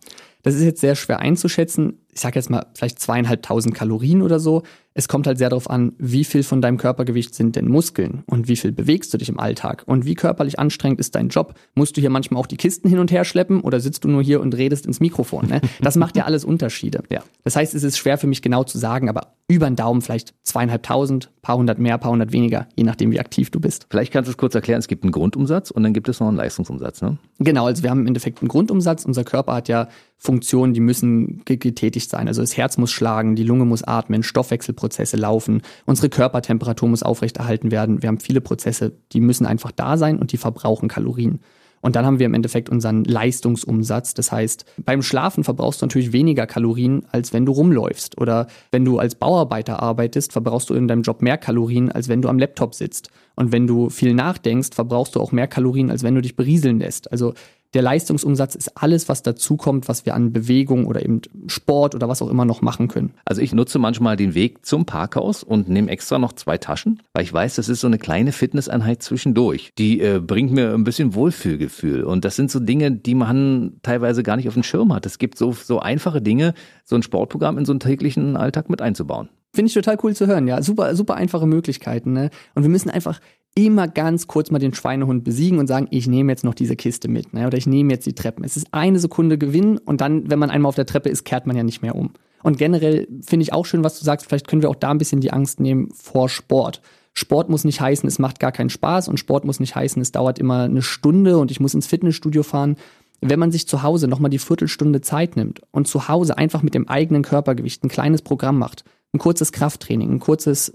[0.44, 2.06] Das ist jetzt sehr schwer einzuschätzen.
[2.18, 4.64] Ich sage jetzt mal vielleicht zweieinhalbtausend Kalorien oder so.
[4.96, 8.48] Es kommt halt sehr darauf an, wie viel von deinem Körpergewicht sind denn Muskeln und
[8.48, 11.54] wie viel bewegst du dich im Alltag und wie körperlich anstrengend ist dein Job.
[11.76, 14.24] Musst du hier manchmal auch die Kisten hin und her schleppen oder sitzt du nur
[14.24, 15.46] hier und redest ins Mikrofon?
[15.46, 15.62] Ne?
[15.80, 17.04] Das macht ja alles Unterschiede.
[17.12, 17.22] Ja.
[17.44, 20.34] Das heißt, es ist schwer für mich genau zu sagen, aber über den Daumen vielleicht
[20.42, 23.86] zweieinhalbtausend, paar hundert mehr, paar hundert weniger, je nachdem, wie aktiv du bist.
[23.92, 26.28] Vielleicht kannst du es kurz erklären, es gibt einen Grundumsatz und dann gibt es noch
[26.28, 27.04] einen Leistungsumsatz.
[27.04, 27.20] Ne?
[27.38, 29.06] Genau, also wir haben im Endeffekt einen Grundumsatz.
[29.06, 32.28] Unser Körper hat ja Funktionen, die müssen getätigt sein.
[32.28, 37.72] Also das Herz muss schlagen, die Lunge muss atmen, Stoffwechselprozesse laufen, unsere Körpertemperatur muss aufrechterhalten
[37.72, 38.02] werden.
[38.02, 41.40] Wir haben viele Prozesse, die müssen einfach da sein und die verbrauchen Kalorien.
[41.82, 44.14] Und dann haben wir im Endeffekt unseren Leistungsumsatz.
[44.14, 48.18] Das heißt, beim Schlafen verbrauchst du natürlich weniger Kalorien, als wenn du rumläufst.
[48.18, 52.22] Oder wenn du als Bauarbeiter arbeitest, verbrauchst du in deinem Job mehr Kalorien, als wenn
[52.22, 53.10] du am Laptop sitzt.
[53.36, 56.80] Und wenn du viel nachdenkst, verbrauchst du auch mehr Kalorien, als wenn du dich berieseln
[56.80, 57.12] lässt.
[57.12, 57.34] Also
[57.78, 62.24] der Leistungsumsatz ist alles, was dazukommt, was wir an Bewegung oder eben Sport oder was
[62.24, 63.14] auch immer noch machen können.
[63.24, 67.24] Also ich nutze manchmal den Weg zum Parkhaus und nehme extra noch zwei Taschen, weil
[67.24, 69.74] ich weiß, das ist so eine kleine Fitnesseinheit zwischendurch.
[69.78, 72.04] Die äh, bringt mir ein bisschen Wohlfühlgefühl.
[72.04, 75.06] Und das sind so Dinge, die man teilweise gar nicht auf dem Schirm hat.
[75.06, 78.82] Es gibt so, so einfache Dinge, so ein Sportprogramm in so einen täglichen Alltag mit
[78.82, 79.30] einzubauen.
[79.54, 80.62] Finde ich total cool zu hören, ja.
[80.62, 82.30] Super, super einfache Möglichkeiten, ne?
[82.56, 83.20] Und wir müssen einfach
[83.56, 87.08] immer ganz kurz mal den Schweinehund besiegen und sagen, ich nehme jetzt noch diese Kiste
[87.08, 87.48] mit, ne?
[87.48, 88.44] Oder ich nehme jetzt die Treppen.
[88.44, 91.48] Es ist eine Sekunde Gewinn und dann, wenn man einmal auf der Treppe ist, kehrt
[91.48, 92.12] man ja nicht mehr um.
[92.44, 94.28] Und generell finde ich auch schön, was du sagst.
[94.28, 96.82] Vielleicht können wir auch da ein bisschen die Angst nehmen vor Sport.
[97.14, 100.12] Sport muss nicht heißen, es macht gar keinen Spaß und Sport muss nicht heißen, es
[100.12, 102.76] dauert immer eine Stunde und ich muss ins Fitnessstudio fahren.
[103.22, 106.76] Wenn man sich zu Hause nochmal die Viertelstunde Zeit nimmt und zu Hause einfach mit
[106.76, 108.84] dem eigenen Körpergewicht ein kleines Programm macht,
[109.18, 110.72] ein kurzes Krafttraining, ein kurzes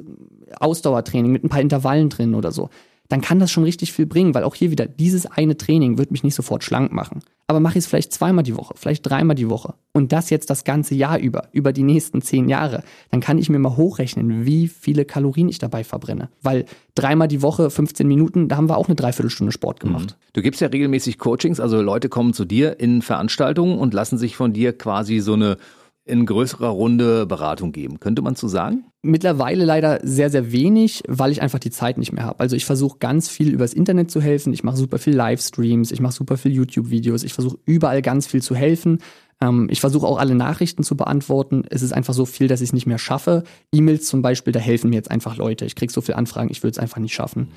[0.59, 2.69] Ausdauertraining mit ein paar Intervallen drin oder so,
[3.09, 6.11] dann kann das schon richtig viel bringen, weil auch hier wieder dieses eine Training wird
[6.11, 7.21] mich nicht sofort schlank machen.
[7.47, 10.49] Aber mache ich es vielleicht zweimal die Woche, vielleicht dreimal die Woche und das jetzt
[10.49, 14.47] das ganze Jahr über, über die nächsten zehn Jahre, dann kann ich mir mal hochrechnen,
[14.47, 16.31] wie viele Kalorien ich dabei verbrenne.
[16.41, 20.17] Weil dreimal die Woche, 15 Minuten, da haben wir auch eine Dreiviertelstunde Sport gemacht.
[20.19, 20.33] Mhm.
[20.33, 24.37] Du gibst ja regelmäßig Coachings, also Leute kommen zu dir in Veranstaltungen und lassen sich
[24.37, 25.59] von dir quasi so eine
[26.05, 28.01] in größerer Runde Beratung geben.
[28.01, 28.85] Könnte man so sagen?
[29.03, 32.41] Mittlerweile leider sehr, sehr wenig, weil ich einfach die Zeit nicht mehr habe.
[32.41, 34.53] Also ich versuche ganz viel übers Internet zu helfen.
[34.53, 38.43] Ich mache super viel Livestreams, ich mache super viel YouTube-Videos, ich versuche überall ganz viel
[38.43, 38.99] zu helfen.
[39.41, 41.65] Ähm, ich versuche auch alle Nachrichten zu beantworten.
[41.71, 43.45] Es ist einfach so viel, dass ich es nicht mehr schaffe.
[43.73, 45.65] E-Mails zum Beispiel, da helfen mir jetzt einfach Leute.
[45.65, 47.49] Ich kriege so viele Anfragen, ich würde es einfach nicht schaffen.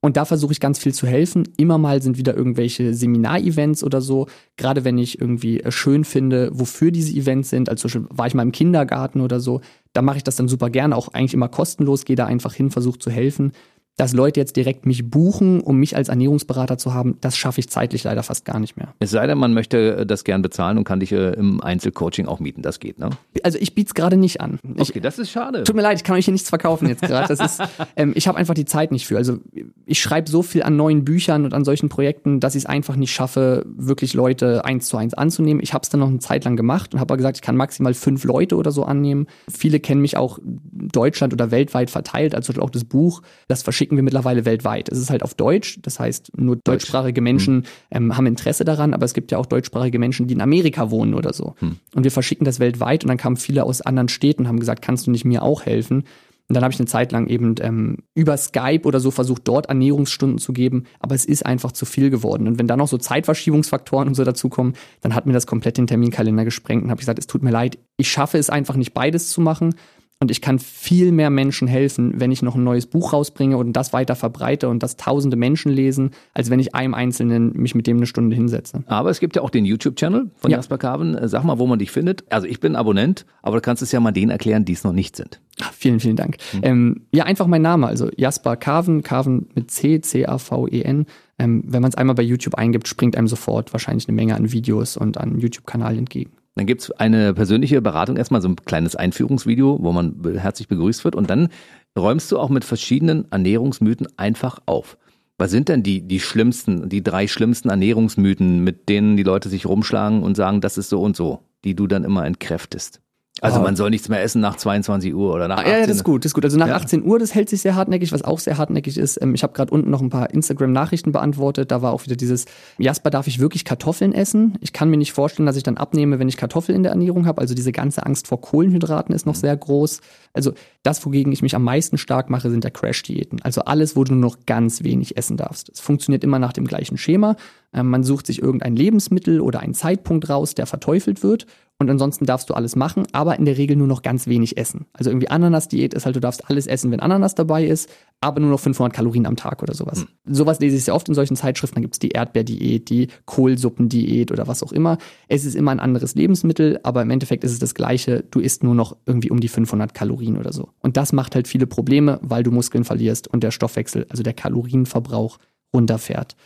[0.00, 1.48] Und da versuche ich ganz viel zu helfen.
[1.56, 4.26] Immer mal sind wieder irgendwelche Seminarevents oder so.
[4.56, 7.68] Gerade wenn ich irgendwie äh, schön finde, wofür diese Events sind.
[7.68, 9.60] Also Beispiel war ich mal im Kindergarten oder so.
[9.92, 12.70] Da mache ich das dann super gerne, auch eigentlich immer kostenlos, gehe da einfach hin,
[12.70, 13.52] versuche zu helfen
[13.96, 17.70] dass Leute jetzt direkt mich buchen, um mich als Ernährungsberater zu haben, das schaffe ich
[17.70, 18.88] zeitlich leider fast gar nicht mehr.
[18.98, 22.38] Es sei denn, man möchte das gern bezahlen und kann dich äh, im Einzelcoaching auch
[22.38, 22.60] mieten.
[22.60, 23.10] Das geht, ne?
[23.42, 24.58] Also ich biete es gerade nicht an.
[24.76, 25.64] Ich, okay, das ist schade.
[25.64, 27.34] Tut mir leid, ich kann euch hier nichts verkaufen jetzt gerade.
[27.96, 29.16] ähm, ich habe einfach die Zeit nicht für.
[29.16, 29.38] Also
[29.86, 32.96] ich schreibe so viel an neuen Büchern und an solchen Projekten, dass ich es einfach
[32.96, 35.62] nicht schaffe, wirklich Leute eins zu eins anzunehmen.
[35.62, 37.56] Ich habe es dann noch eine Zeit lang gemacht und habe aber gesagt, ich kann
[37.56, 39.26] maximal fünf Leute oder so annehmen.
[39.48, 43.94] Viele kennen mich auch Deutschland oder weltweit verteilt, also auch das Buch, das verschickt schicken
[43.94, 44.88] wir mittlerweile weltweit.
[44.88, 49.04] Es ist halt auf Deutsch, das heißt, nur deutschsprachige Menschen ähm, haben Interesse daran, aber
[49.04, 51.54] es gibt ja auch deutschsprachige Menschen, die in Amerika wohnen oder so.
[51.60, 51.76] Hm.
[51.94, 54.82] Und wir verschicken das weltweit und dann kamen viele aus anderen Städten und haben gesagt,
[54.82, 56.02] kannst du nicht mir auch helfen?
[56.48, 59.66] Und dann habe ich eine Zeit lang eben ähm, über Skype oder so versucht, dort
[59.66, 62.48] Ernährungsstunden zu geben, aber es ist einfach zu viel geworden.
[62.48, 65.86] Und wenn dann noch so Zeitverschiebungsfaktoren und so dazukommen, dann hat mir das komplett den
[65.86, 69.30] Terminkalender gesprengt und habe gesagt, es tut mir leid, ich schaffe es einfach nicht beides
[69.30, 69.74] zu machen.
[70.18, 73.74] Und ich kann viel mehr Menschen helfen, wenn ich noch ein neues Buch rausbringe und
[73.74, 77.86] das weiter verbreite und das tausende Menschen lesen, als wenn ich einem Einzelnen mich mit
[77.86, 78.82] dem eine Stunde hinsetze.
[78.86, 80.56] Aber es gibt ja auch den YouTube-Channel von ja.
[80.56, 81.18] Jasper Carven.
[81.28, 82.24] Sag mal, wo man dich findet.
[82.32, 84.92] Also ich bin Abonnent, aber du kannst es ja mal denen erklären, die es noch
[84.92, 85.38] nicht sind.
[85.60, 86.38] Ach, vielen, vielen Dank.
[86.54, 86.60] Mhm.
[86.62, 91.04] Ähm, ja, einfach mein Name, also Jasper Carven, Carven mit C, C-A-V-E-N.
[91.38, 94.50] Ähm, wenn man es einmal bei YouTube eingibt, springt einem sofort wahrscheinlich eine Menge an
[94.50, 96.32] Videos und an YouTube-Kanal entgegen.
[96.56, 101.14] Dann gibt's eine persönliche Beratung, erstmal so ein kleines Einführungsvideo, wo man herzlich begrüßt wird.
[101.14, 101.48] Und dann
[101.96, 104.96] räumst du auch mit verschiedenen Ernährungsmythen einfach auf.
[105.38, 109.66] Was sind denn die, die schlimmsten, die drei schlimmsten Ernährungsmythen, mit denen die Leute sich
[109.66, 113.02] rumschlagen und sagen, das ist so und so, die du dann immer entkräftest?
[113.42, 115.78] Also man soll nichts mehr essen nach 22 Uhr oder nach 18 Uhr.
[115.78, 116.44] Ja, das ist gut, das ist gut.
[116.44, 116.76] Also nach ja.
[116.76, 119.20] 18 Uhr, das hält sich sehr hartnäckig, was auch sehr hartnäckig ist.
[119.20, 121.70] Ähm, ich habe gerade unten noch ein paar Instagram-Nachrichten beantwortet.
[121.70, 122.46] Da war auch wieder dieses,
[122.78, 124.56] Jasper, darf ich wirklich Kartoffeln essen?
[124.62, 127.26] Ich kann mir nicht vorstellen, dass ich dann abnehme, wenn ich Kartoffeln in der Ernährung
[127.26, 127.42] habe.
[127.42, 129.40] Also diese ganze Angst vor Kohlenhydraten ist noch mhm.
[129.40, 130.00] sehr groß.
[130.32, 133.42] Also das, wogegen ich mich am meisten stark mache, sind der Crash-Diäten.
[133.42, 135.68] Also alles, wo du nur noch ganz wenig essen darfst.
[135.68, 137.36] Es funktioniert immer nach dem gleichen Schema.
[137.72, 141.46] Ähm, man sucht sich irgendein Lebensmittel oder einen Zeitpunkt raus, der verteufelt wird
[141.78, 144.86] und ansonsten darfst du alles machen, aber in der Regel nur noch ganz wenig essen.
[144.94, 147.90] Also irgendwie Ananas-Diät ist halt, du darfst alles essen, wenn Ananas dabei ist,
[148.22, 150.06] aber nur noch 500 Kalorien am Tag oder sowas.
[150.24, 150.34] Mhm.
[150.34, 151.74] Sowas lese ich sehr oft in solchen Zeitschriften.
[151.74, 154.96] Dann gibt's die Erdbeerdiät, die Kohlsuppendiät oder was auch immer.
[155.28, 158.24] Es ist immer ein anderes Lebensmittel, aber im Endeffekt ist es das gleiche.
[158.30, 160.70] Du isst nur noch irgendwie um die 500 Kalorien oder so.
[160.80, 164.32] Und das macht halt viele Probleme, weil du Muskeln verlierst und der Stoffwechsel, also der
[164.32, 165.36] Kalorienverbrauch
[165.74, 166.36] runterfährt.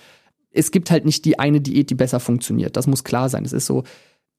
[0.52, 2.76] Es gibt halt nicht die eine Diät, die besser funktioniert.
[2.76, 3.44] Das muss klar sein.
[3.44, 3.84] Es ist so,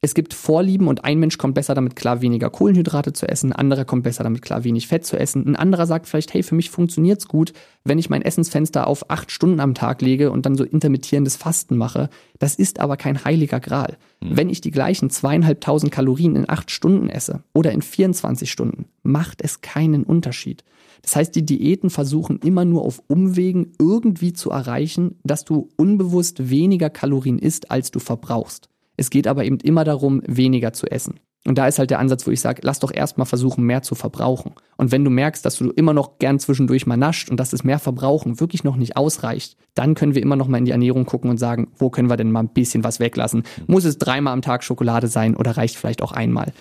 [0.04, 3.60] es gibt Vorlieben und ein Mensch kommt besser damit klar, weniger Kohlenhydrate zu essen, ein
[3.60, 6.56] anderer kommt besser damit klar, wenig Fett zu essen, ein anderer sagt vielleicht, hey, für
[6.56, 10.56] mich funktioniert's gut, wenn ich mein Essensfenster auf acht Stunden am Tag lege und dann
[10.56, 12.10] so intermittierendes Fasten mache.
[12.40, 13.98] Das ist aber kein heiliger Gral.
[14.22, 14.38] Mhm.
[14.38, 19.44] Wenn ich die gleichen zweieinhalbtausend Kalorien in acht Stunden esse oder in 24 Stunden, macht
[19.44, 20.64] es keinen Unterschied.
[21.02, 26.50] Das heißt, die Diäten versuchen immer nur auf Umwegen irgendwie zu erreichen, dass du unbewusst
[26.50, 28.70] weniger Kalorien isst, als du verbrauchst.
[28.98, 31.20] Es geht aber eben immer darum, weniger zu essen.
[31.44, 33.96] Und da ist halt der Ansatz, wo ich sage, lass doch erstmal versuchen, mehr zu
[33.96, 34.52] verbrauchen.
[34.78, 37.64] Und wenn du merkst, dass du immer noch gern zwischendurch mal nascht und dass das
[37.64, 41.06] mehr Verbrauchen wirklich noch nicht ausreicht, dann können wir immer noch mal in die Ernährung
[41.06, 43.42] gucken und sagen, wo können wir denn mal ein bisschen was weglassen?
[43.66, 46.54] Muss es dreimal am Tag Schokolade sein oder reicht vielleicht auch einmal?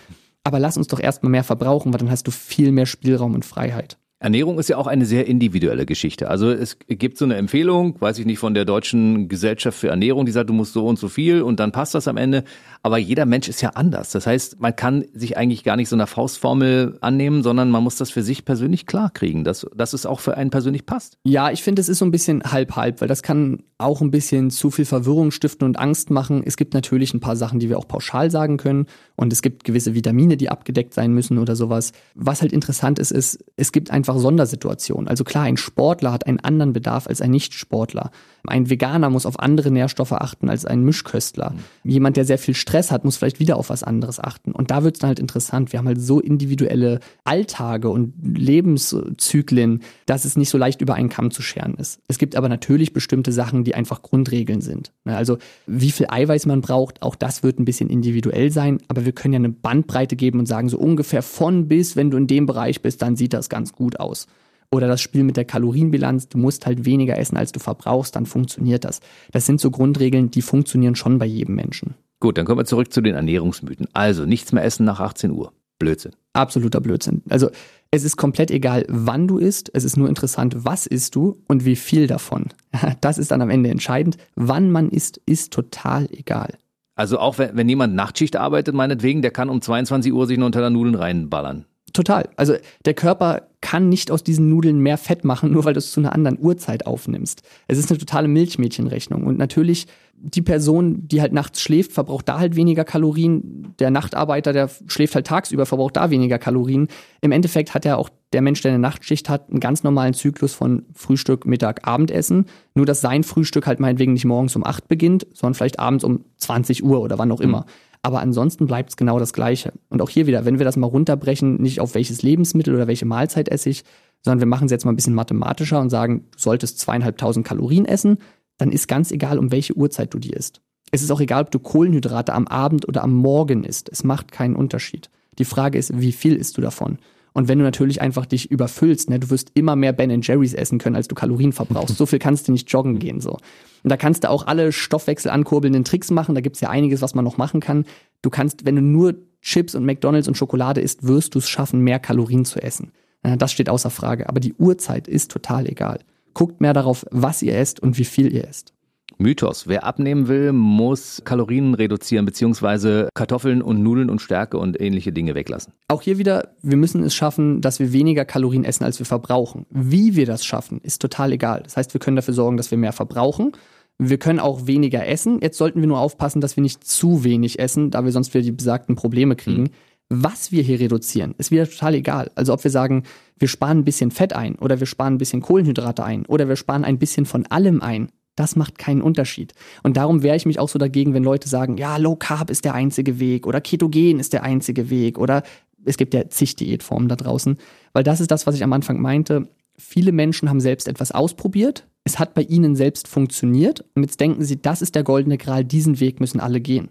[0.44, 3.44] Aber lass uns doch erstmal mehr verbrauchen, weil dann hast du viel mehr Spielraum und
[3.44, 3.98] Freiheit.
[4.22, 6.28] Ernährung ist ja auch eine sehr individuelle Geschichte.
[6.28, 10.26] Also es gibt so eine Empfehlung, weiß ich nicht, von der Deutschen Gesellschaft für Ernährung,
[10.26, 12.44] die sagt, du musst so und so viel und dann passt das am Ende.
[12.82, 14.10] Aber jeder Mensch ist ja anders.
[14.10, 17.96] Das heißt, man kann sich eigentlich gar nicht so einer Faustformel annehmen, sondern man muss
[17.96, 21.18] das für sich persönlich klarkriegen, dass, dass es auch für einen persönlich passt.
[21.24, 24.50] Ja, ich finde, es ist so ein bisschen halb-halb, weil das kann auch ein bisschen
[24.50, 26.42] zu viel Verwirrung stiften und Angst machen.
[26.44, 29.64] Es gibt natürlich ein paar Sachen, die wir auch pauschal sagen können und es gibt
[29.64, 31.92] gewisse Vitamine, die abgedeckt sein müssen oder sowas.
[32.14, 35.08] Was halt interessant ist, ist, es gibt einfach Sondersituationen.
[35.08, 38.10] Also klar, ein Sportler hat einen anderen Bedarf als ein Nichtsportler.
[38.46, 41.54] Ein Veganer muss auf andere Nährstoffe achten als ein Mischköstler.
[41.84, 44.52] Jemand, der sehr viel Stress hat, muss vielleicht wieder auf was anderes achten.
[44.52, 45.72] Und da wird es dann halt interessant.
[45.72, 51.08] Wir haben halt so individuelle Alltage und Lebenszyklen, dass es nicht so leicht über einen
[51.08, 52.00] Kamm zu scheren ist.
[52.08, 54.92] Es gibt aber natürlich bestimmte Sachen, die einfach Grundregeln sind.
[55.04, 58.78] Ne, also wie viel Eiweiß man braucht, auch das wird ein bisschen individuell sein.
[58.88, 62.16] Aber wir können ja eine Bandbreite geben und sagen, so ungefähr von bis, wenn du
[62.16, 64.26] in dem Bereich bist, dann sieht das ganz gut aus.
[64.72, 68.26] Oder das Spiel mit der Kalorienbilanz, du musst halt weniger essen, als du verbrauchst, dann
[68.26, 69.00] funktioniert das.
[69.32, 71.94] Das sind so Grundregeln, die funktionieren schon bei jedem Menschen.
[72.20, 73.88] Gut, dann kommen wir zurück zu den Ernährungsmythen.
[73.94, 75.52] Also nichts mehr essen nach 18 Uhr.
[75.78, 76.12] Blödsinn.
[76.34, 77.22] Absoluter Blödsinn.
[77.30, 77.50] Also
[77.90, 79.70] es ist komplett egal, wann du isst.
[79.74, 82.46] Es ist nur interessant, was isst du und wie viel davon.
[83.00, 84.16] Das ist dann am Ende entscheidend.
[84.36, 86.54] Wann man isst, ist total egal.
[86.94, 90.46] Also auch wenn, wenn jemand Nachtschicht arbeitet, meinetwegen, der kann um 22 Uhr sich noch
[90.46, 91.64] unter der Nudeln reinballern.
[91.94, 92.28] Total.
[92.36, 92.54] Also
[92.84, 96.00] der Körper kann nicht aus diesen Nudeln mehr Fett machen, nur weil du es zu
[96.00, 97.42] einer anderen Uhrzeit aufnimmst.
[97.68, 99.24] Es ist eine totale Milchmädchenrechnung.
[99.24, 103.74] Und natürlich, die Person, die halt nachts schläft, verbraucht da halt weniger Kalorien.
[103.78, 106.88] Der Nachtarbeiter, der schläft halt tagsüber, verbraucht da weniger Kalorien.
[107.20, 110.54] Im Endeffekt hat ja auch der Mensch, der eine Nachtschicht hat, einen ganz normalen Zyklus
[110.54, 112.46] von Frühstück, Mittag, Abendessen.
[112.74, 116.24] Nur, dass sein Frühstück halt meinetwegen nicht morgens um acht beginnt, sondern vielleicht abends um
[116.38, 117.60] 20 Uhr oder wann auch immer.
[117.60, 117.89] Mhm.
[118.02, 119.72] Aber ansonsten bleibt es genau das Gleiche.
[119.88, 123.04] Und auch hier wieder, wenn wir das mal runterbrechen, nicht auf welches Lebensmittel oder welche
[123.04, 123.84] Mahlzeit esse ich,
[124.22, 127.84] sondern wir machen es jetzt mal ein bisschen mathematischer und sagen, du solltest zweieinhalbtausend Kalorien
[127.84, 128.18] essen,
[128.58, 130.60] dann ist ganz egal, um welche Uhrzeit du die isst.
[130.92, 133.88] Es ist auch egal, ob du Kohlenhydrate am Abend oder am Morgen isst.
[133.90, 135.10] Es macht keinen Unterschied.
[135.38, 136.98] Die Frage ist, wie viel isst du davon?
[137.32, 140.78] Und wenn du natürlich einfach dich überfüllst, ne, du wirst immer mehr Ben Jerry's essen
[140.78, 141.96] können, als du Kalorien verbrauchst.
[141.96, 143.38] So viel kannst du nicht joggen gehen, so.
[143.82, 146.34] Und da kannst du auch alle Stoffwechsel ankurbelnden Tricks machen.
[146.34, 147.84] Da gibt's ja einiges, was man noch machen kann.
[148.22, 151.80] Du kannst, wenn du nur Chips und McDonalds und Schokolade isst, wirst du es schaffen,
[151.80, 152.92] mehr Kalorien zu essen.
[153.22, 154.28] Das steht außer Frage.
[154.28, 156.00] Aber die Uhrzeit ist total egal.
[156.34, 158.74] Guckt mehr darauf, was ihr esst und wie viel ihr esst.
[159.20, 159.68] Mythos.
[159.68, 165.34] Wer abnehmen will, muss Kalorien reduzieren, beziehungsweise Kartoffeln und Nudeln und Stärke und ähnliche Dinge
[165.34, 165.74] weglassen.
[165.88, 169.66] Auch hier wieder, wir müssen es schaffen, dass wir weniger Kalorien essen, als wir verbrauchen.
[169.70, 171.62] Wie wir das schaffen, ist total egal.
[171.62, 173.52] Das heißt, wir können dafür sorgen, dass wir mehr verbrauchen.
[173.98, 175.40] Wir können auch weniger essen.
[175.42, 178.42] Jetzt sollten wir nur aufpassen, dass wir nicht zu wenig essen, da wir sonst wieder
[178.42, 179.64] die besagten Probleme kriegen.
[179.64, 179.70] Mhm.
[180.08, 182.30] Was wir hier reduzieren, ist wieder total egal.
[182.34, 183.04] Also ob wir sagen,
[183.38, 186.56] wir sparen ein bisschen Fett ein oder wir sparen ein bisschen Kohlenhydrate ein oder wir
[186.56, 189.52] sparen ein bisschen von allem ein das macht keinen Unterschied.
[189.82, 192.64] Und darum wehre ich mich auch so dagegen, wenn Leute sagen, ja, Low Carb ist
[192.64, 195.42] der einzige Weg oder Ketogen ist der einzige Weg oder
[195.84, 197.58] es gibt ja zig Diätformen da draußen.
[197.92, 199.48] Weil das ist das, was ich am Anfang meinte.
[199.76, 201.86] Viele Menschen haben selbst etwas ausprobiert.
[202.04, 203.84] Es hat bei ihnen selbst funktioniert.
[203.94, 206.88] Und jetzt denken sie, das ist der goldene Gral, diesen Weg müssen alle gehen.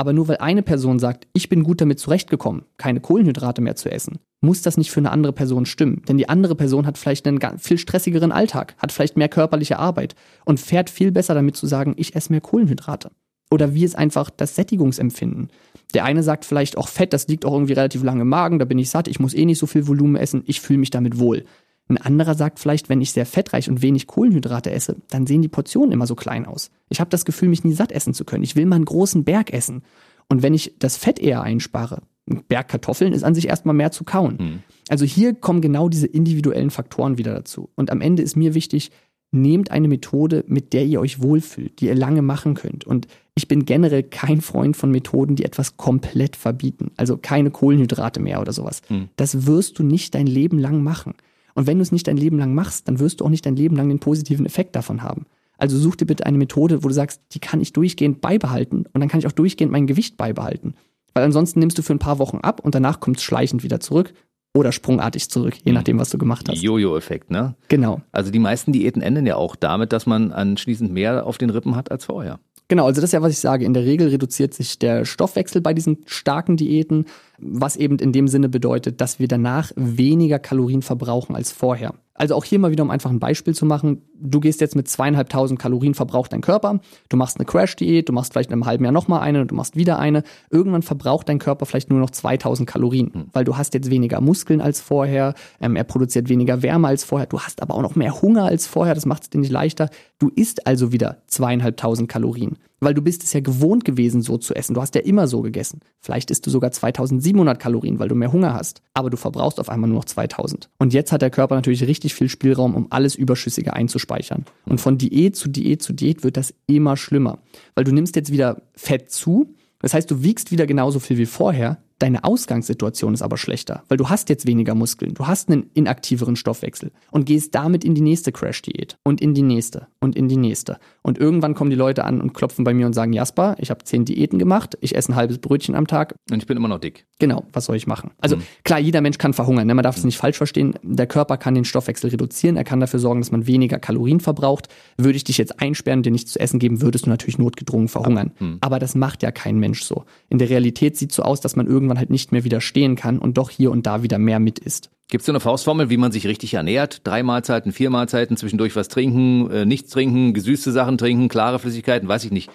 [0.00, 3.90] Aber nur weil eine Person sagt, ich bin gut damit zurechtgekommen, keine Kohlenhydrate mehr zu
[3.90, 6.02] essen, muss das nicht für eine andere Person stimmen.
[6.06, 10.14] Denn die andere Person hat vielleicht einen viel stressigeren Alltag, hat vielleicht mehr körperliche Arbeit
[10.44, 13.10] und fährt viel besser damit zu sagen, ich esse mehr Kohlenhydrate.
[13.50, 15.50] Oder wie ist einfach das Sättigungsempfinden?
[15.94, 18.66] Der eine sagt vielleicht auch Fett, das liegt auch irgendwie relativ lange im Magen, da
[18.66, 21.18] bin ich satt, ich muss eh nicht so viel Volumen essen, ich fühle mich damit
[21.18, 21.44] wohl.
[21.88, 25.48] Ein anderer sagt vielleicht, wenn ich sehr fettreich und wenig Kohlenhydrate esse, dann sehen die
[25.48, 26.70] Portionen immer so klein aus.
[26.90, 28.44] Ich habe das Gefühl, mich nie satt essen zu können.
[28.44, 29.82] Ich will mal einen großen Berg essen.
[30.28, 33.90] Und wenn ich das Fett eher einspare, ein Berg Kartoffeln ist an sich erstmal mehr
[33.90, 34.36] zu kauen.
[34.38, 34.58] Mhm.
[34.88, 37.70] Also hier kommen genau diese individuellen Faktoren wieder dazu.
[37.74, 38.90] Und am Ende ist mir wichtig,
[39.30, 42.84] nehmt eine Methode, mit der ihr euch wohlfühlt, die ihr lange machen könnt.
[42.84, 46.90] Und ich bin generell kein Freund von Methoden, die etwas komplett verbieten.
[46.96, 48.82] Also keine Kohlenhydrate mehr oder sowas.
[48.88, 49.08] Mhm.
[49.16, 51.14] Das wirst du nicht dein Leben lang machen.
[51.58, 53.56] Und wenn du es nicht dein Leben lang machst, dann wirst du auch nicht dein
[53.56, 55.26] Leben lang den positiven Effekt davon haben.
[55.56, 59.00] Also such dir bitte eine Methode, wo du sagst, die kann ich durchgehend beibehalten und
[59.00, 60.74] dann kann ich auch durchgehend mein Gewicht beibehalten.
[61.14, 63.80] Weil ansonsten nimmst du für ein paar Wochen ab und danach kommt es schleichend wieder
[63.80, 64.14] zurück
[64.54, 65.74] oder sprungartig zurück, je hm.
[65.74, 66.62] nachdem, was du gemacht hast.
[66.62, 67.56] Jojo-Effekt, ne?
[67.66, 68.02] Genau.
[68.12, 71.74] Also die meisten Diäten enden ja auch damit, dass man anschließend mehr auf den Rippen
[71.74, 72.38] hat als vorher.
[72.68, 73.64] Genau, also das ist ja, was ich sage.
[73.64, 77.06] In der Regel reduziert sich der Stoffwechsel bei diesen starken Diäten,
[77.38, 81.94] was eben in dem Sinne bedeutet, dass wir danach weniger Kalorien verbrauchen als vorher.
[82.18, 84.02] Also auch hier mal wieder, um einfach ein Beispiel zu machen.
[84.20, 86.80] Du gehst jetzt mit zweieinhalbtausend Kalorien verbraucht dein Körper.
[87.08, 89.76] Du machst eine Crash-Diät, du machst vielleicht in einem halben Jahr nochmal eine, du machst
[89.76, 90.24] wieder eine.
[90.50, 93.26] Irgendwann verbraucht dein Körper vielleicht nur noch 2000 Kalorien, mhm.
[93.32, 95.34] weil du hast jetzt weniger Muskeln als vorher.
[95.60, 97.28] Ähm, er produziert weniger Wärme als vorher.
[97.28, 98.96] Du hast aber auch noch mehr Hunger als vorher.
[98.96, 99.88] Das macht es dir nicht leichter.
[100.18, 104.54] Du isst also wieder zweieinhalbtausend Kalorien weil du bist es ja gewohnt gewesen, so zu
[104.54, 104.74] essen.
[104.74, 105.80] Du hast ja immer so gegessen.
[106.00, 108.82] Vielleicht isst du sogar 2700 Kalorien, weil du mehr Hunger hast.
[108.94, 110.68] Aber du verbrauchst auf einmal nur noch 2000.
[110.78, 114.44] Und jetzt hat der Körper natürlich richtig viel Spielraum, um alles Überschüssige einzuspeichern.
[114.66, 117.38] Und von Diät zu Diät zu Diät wird das immer schlimmer.
[117.74, 119.54] Weil du nimmst jetzt wieder Fett zu.
[119.80, 123.96] Das heißt, du wiegst wieder genauso viel wie vorher, Deine Ausgangssituation ist aber schlechter, weil
[123.96, 128.00] du hast jetzt weniger Muskeln, du hast einen inaktiveren Stoffwechsel und gehst damit in die
[128.00, 130.78] nächste Crash-Diät und in die nächste und in die nächste.
[131.02, 133.82] Und irgendwann kommen die Leute an und klopfen bei mir und sagen, Jasper, ich habe
[133.82, 136.14] zehn Diäten gemacht, ich esse ein halbes Brötchen am Tag.
[136.30, 137.06] Und ich bin immer noch dick.
[137.18, 138.12] Genau, was soll ich machen?
[138.18, 138.42] Also mhm.
[138.62, 139.74] klar, jeder Mensch kann verhungern, ne?
[139.74, 140.74] man darf es nicht falsch verstehen.
[140.82, 144.68] Der Körper kann den Stoffwechsel reduzieren, er kann dafür sorgen, dass man weniger Kalorien verbraucht.
[144.98, 148.32] Würde ich dich jetzt einsperren, dir nichts zu essen geben, würdest du natürlich notgedrungen verhungern.
[148.38, 148.58] Mhm.
[148.60, 150.04] Aber das macht ja kein Mensch so.
[150.28, 152.96] In der Realität sieht es so aus, dass man irgendwann irgendwann halt nicht mehr widerstehen
[152.96, 154.90] kann und doch hier und da wieder mehr mit isst.
[155.10, 157.06] Gibt es so eine Faustformel, wie man sich richtig ernährt?
[157.06, 162.08] Drei Mahlzeiten, vier Mahlzeiten, zwischendurch was trinken, äh, nichts trinken, gesüßte Sachen trinken, klare Flüssigkeiten,
[162.08, 162.50] weiß ich nicht.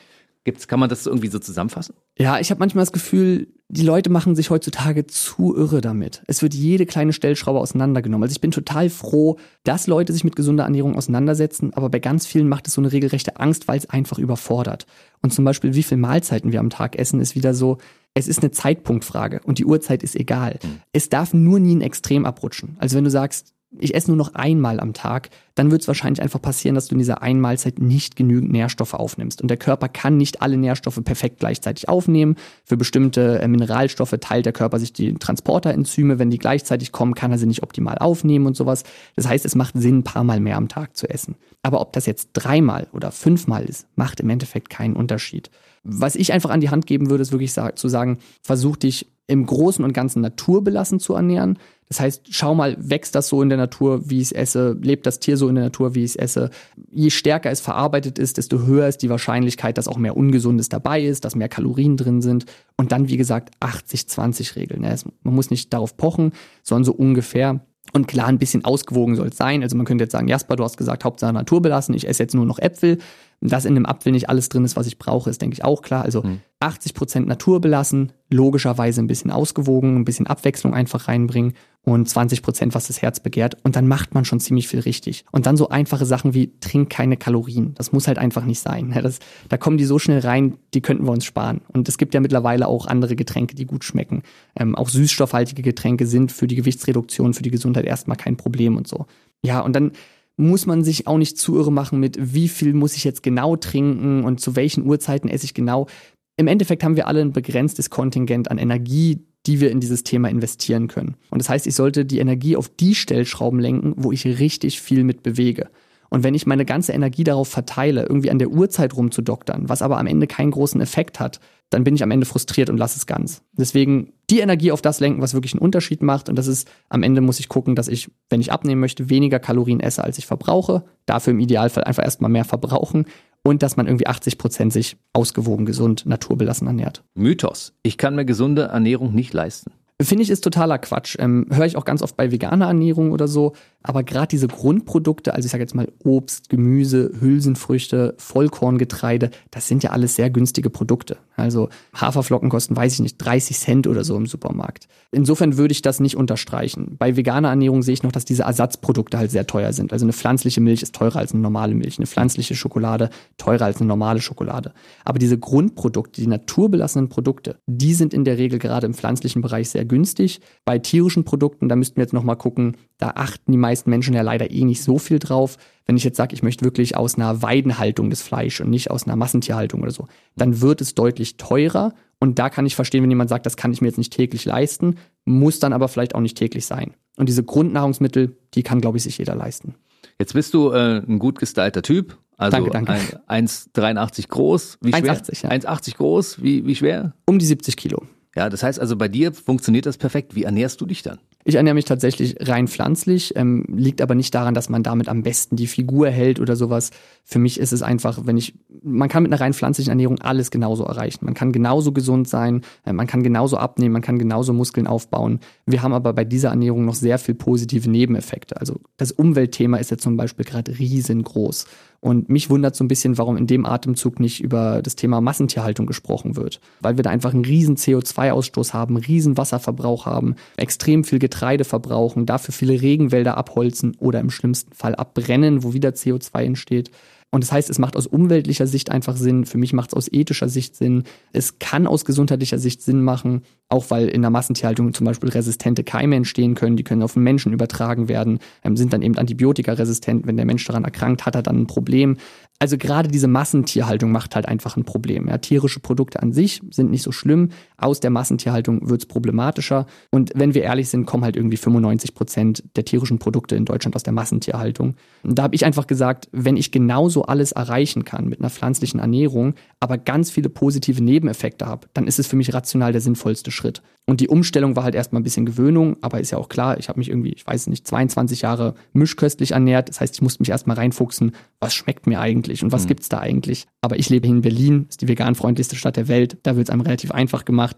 [0.46, 1.96] Gibt's, kann man das irgendwie so zusammenfassen?
[2.18, 6.22] Ja, ich habe manchmal das Gefühl, die Leute machen sich heutzutage zu irre damit.
[6.28, 8.24] Es wird jede kleine Stellschraube auseinandergenommen.
[8.24, 12.26] Also ich bin total froh, dass Leute sich mit gesunder Ernährung auseinandersetzen, aber bei ganz
[12.26, 14.86] vielen macht es so eine regelrechte Angst, weil es einfach überfordert.
[15.22, 17.78] Und zum Beispiel, wie viele Mahlzeiten wir am Tag essen, ist wieder so,
[18.14, 20.60] es ist eine Zeitpunktfrage und die Uhrzeit ist egal.
[20.62, 20.82] Mhm.
[20.92, 22.76] Es darf nur nie ein Extrem abrutschen.
[22.80, 26.22] Also wenn du sagst, ich esse nur noch einmal am Tag, dann wird es wahrscheinlich
[26.22, 29.42] einfach passieren, dass du in dieser Einmalzeit nicht genügend Nährstoffe aufnimmst.
[29.42, 32.36] Und der Körper kann nicht alle Nährstoffe perfekt gleichzeitig aufnehmen.
[32.64, 36.20] Für bestimmte äh, Mineralstoffe teilt der Körper sich die Transporterenzyme.
[36.20, 38.84] Wenn die gleichzeitig kommen, kann er sie nicht optimal aufnehmen und sowas.
[39.16, 41.36] Das heißt, es macht Sinn, ein paar Mal mehr am Tag zu essen.
[41.62, 45.50] Aber ob das jetzt dreimal oder fünfmal ist, macht im Endeffekt keinen Unterschied.
[45.84, 49.46] Was ich einfach an die Hand geben würde, ist wirklich zu sagen, versuch dich im
[49.46, 51.58] Großen und Ganzen naturbelassen zu ernähren.
[51.90, 55.06] Das heißt, schau mal, wächst das so in der Natur, wie ich es esse, lebt
[55.06, 56.50] das Tier so in der Natur, wie ich es esse.
[56.92, 61.02] Je stärker es verarbeitet ist, desto höher ist die Wahrscheinlichkeit, dass auch mehr Ungesundes dabei
[61.02, 62.46] ist, dass mehr Kalorien drin sind.
[62.78, 64.82] Und dann, wie gesagt, 80-20-Regeln.
[64.82, 64.96] Ne?
[65.24, 66.32] Man muss nicht darauf pochen,
[66.64, 67.62] sondern so ungefähr.
[67.92, 69.62] Und klar, ein bisschen ausgewogen soll es sein.
[69.62, 72.46] Also man könnte jetzt sagen, Jasper, du hast gesagt, Hauptsache naturbelassen, ich esse jetzt nur
[72.46, 72.98] noch Äpfel.
[73.42, 75.82] Dass in einem Apfel nicht alles drin ist, was ich brauche, ist, denke ich, auch
[75.82, 76.04] klar.
[76.04, 76.40] Also hm.
[76.64, 82.42] 80 Prozent Natur belassen, logischerweise ein bisschen ausgewogen, ein bisschen Abwechslung einfach reinbringen und 20
[82.42, 83.58] Prozent, was das Herz begehrt.
[83.64, 85.26] Und dann macht man schon ziemlich viel richtig.
[85.32, 87.74] Und dann so einfache Sachen wie trink keine Kalorien.
[87.76, 88.98] Das muss halt einfach nicht sein.
[89.04, 91.62] Das, da kommen die so schnell rein, die könnten wir uns sparen.
[91.74, 94.24] Und es gibt ja mittlerweile auch andere Getränke, die gut schmecken.
[94.56, 98.88] Ähm, auch süßstoffhaltige Getränke sind für die Gewichtsreduktion, für die Gesundheit erstmal kein Problem und
[98.88, 99.06] so.
[99.44, 99.92] Ja, und dann
[100.36, 103.56] muss man sich auch nicht zu irre machen mit, wie viel muss ich jetzt genau
[103.56, 105.88] trinken und zu welchen Uhrzeiten esse ich genau.
[106.36, 110.30] Im Endeffekt haben wir alle ein begrenztes Kontingent an Energie, die wir in dieses Thema
[110.30, 111.16] investieren können.
[111.30, 115.04] Und das heißt, ich sollte die Energie auf die Stellschrauben lenken, wo ich richtig viel
[115.04, 115.70] mit bewege.
[116.14, 119.98] Und wenn ich meine ganze Energie darauf verteile, irgendwie an der Uhrzeit rumzudoktern, was aber
[119.98, 121.40] am Ende keinen großen Effekt hat,
[121.72, 123.42] dann bin ich am Ende frustriert und lasse es ganz.
[123.54, 126.30] Deswegen die Energie auf das lenken, was wirklich einen Unterschied macht.
[126.30, 129.40] Und das ist, am Ende muss ich gucken, dass ich, wenn ich abnehmen möchte, weniger
[129.40, 130.84] Kalorien esse, als ich verbrauche.
[131.08, 133.06] Dafür im Idealfall einfach erstmal mehr verbrauchen.
[133.42, 137.04] Und dass man irgendwie 80 Prozent sich ausgewogen, gesund, naturbelassen ernährt.
[137.16, 137.74] Mythos.
[137.82, 139.72] Ich kann mir gesunde Ernährung nicht leisten.
[140.02, 141.16] Finde ich ist totaler Quatsch.
[141.20, 143.54] Ähm, Höre ich auch ganz oft bei veganer Ernährung oder so.
[143.84, 149.84] Aber gerade diese Grundprodukte, also ich sage jetzt mal Obst, Gemüse, Hülsenfrüchte, Vollkorngetreide, das sind
[149.84, 151.18] ja alles sehr günstige Produkte.
[151.36, 154.88] Also Haferflocken kosten, weiß ich nicht, 30 Cent oder so im Supermarkt.
[155.12, 156.96] Insofern würde ich das nicht unterstreichen.
[156.98, 159.92] Bei veganer Ernährung sehe ich noch, dass diese Ersatzprodukte halt sehr teuer sind.
[159.92, 163.78] Also eine pflanzliche Milch ist teurer als eine normale Milch, eine pflanzliche Schokolade teurer als
[163.78, 164.74] eine normale Schokolade.
[165.04, 169.70] Aber diese Grundprodukte, die naturbelassenen Produkte, die sind in der Regel gerade im pflanzlichen Bereich
[169.70, 170.42] sehr günstig.
[170.66, 174.22] Bei tierischen Produkten, da müssten wir jetzt nochmal gucken, da achten die meisten Menschen ja
[174.22, 175.58] leider eh nicht so viel drauf.
[175.86, 179.06] Wenn ich jetzt sage, ich möchte wirklich aus einer Weidenhaltung das Fleisch und nicht aus
[179.06, 181.94] einer Massentierhaltung oder so, dann wird es deutlich teurer.
[182.20, 184.46] Und da kann ich verstehen, wenn jemand sagt, das kann ich mir jetzt nicht täglich
[184.46, 186.94] leisten, muss dann aber vielleicht auch nicht täglich sein.
[187.18, 189.76] Und diese Grundnahrungsmittel, die kann, glaube ich, sich jeder leisten.
[190.20, 192.18] Jetzt bist du äh, ein gut gestylter Typ.
[192.38, 193.22] Also danke, danke.
[193.28, 194.78] 1,83 groß.
[194.82, 195.22] Wie schwer?
[195.22, 195.50] 1,80 ja.
[195.50, 196.44] 1,80 groß.
[196.44, 197.14] Wie, wie schwer?
[197.26, 198.04] Um die 70 Kilo.
[198.36, 200.36] Ja, das heißt also, bei dir funktioniert das perfekt.
[200.36, 201.20] Wie ernährst du dich dann?
[201.46, 205.22] Ich ernähre mich tatsächlich rein pflanzlich, ähm, liegt aber nicht daran, dass man damit am
[205.24, 206.90] besten die Figur hält oder sowas.
[207.26, 210.52] Für mich ist es einfach, wenn ich, man kann mit einer rein pflanzlichen Ernährung alles
[210.52, 211.26] genauso erreichen.
[211.26, 215.40] Man kann genauso gesund sein, äh, man kann genauso abnehmen, man kann genauso Muskeln aufbauen.
[215.66, 218.58] Wir haben aber bei dieser Ernährung noch sehr viel positive Nebeneffekte.
[218.58, 221.66] Also das Umweltthema ist ja zum Beispiel gerade riesengroß.
[222.04, 225.86] Und mich wundert so ein bisschen, warum in dem Atemzug nicht über das Thema Massentierhaltung
[225.86, 226.60] gesprochen wird.
[226.82, 232.26] Weil wir da einfach einen riesen CO2-Ausstoß haben, riesen Wasserverbrauch haben, extrem viel Getreide verbrauchen,
[232.26, 236.92] dafür viele Regenwälder abholzen oder im schlimmsten Fall abbrennen, wo wieder CO2 entsteht.
[237.34, 239.46] Und das heißt, es macht aus umweltlicher Sicht einfach Sinn.
[239.46, 241.04] Für mich macht es aus ethischer Sicht Sinn.
[241.32, 245.84] Es kann aus gesundheitlicher Sicht Sinn machen, auch weil in der Massentierhaltung zum Beispiel resistente
[245.84, 246.78] Keime entstehen können.
[246.78, 250.28] Die können auf den Menschen übertragen werden, ähm, sind dann eben antibiotikaresistent.
[250.28, 252.18] Wenn der Mensch daran erkrankt, hat er dann ein Problem.
[252.60, 255.28] Also gerade diese Massentierhaltung macht halt einfach ein Problem.
[255.28, 257.50] Ja, tierische Produkte an sich sind nicht so schlimm.
[257.84, 259.88] Aus der Massentierhaltung wird es problematischer.
[260.10, 263.94] Und wenn wir ehrlich sind, kommen halt irgendwie 95 Prozent der tierischen Produkte in Deutschland
[263.98, 264.96] aus der Massentierhaltung.
[265.22, 269.02] Und da habe ich einfach gesagt, wenn ich genauso alles erreichen kann mit einer pflanzlichen
[269.02, 273.52] Ernährung, aber ganz viele positive Nebeneffekte habe, dann ist es für mich rational der sinnvollste
[273.52, 273.82] Schritt.
[274.06, 276.90] Und die Umstellung war halt erstmal ein bisschen Gewöhnung, aber ist ja auch klar, ich
[276.90, 279.88] habe mich irgendwie, ich weiß nicht, 22 Jahre mischköstlich ernährt.
[279.88, 281.32] Das heißt, ich musste mich erstmal reinfuchsen,
[281.62, 282.90] was schmeckt mir eigentlich und was mhm.
[282.90, 283.66] gibt's da eigentlich.
[283.82, 286.70] Aber ich lebe hier in Berlin, ist die veganfreundlichste Stadt der Welt, da wird es
[286.70, 287.73] einem relativ einfach gemacht.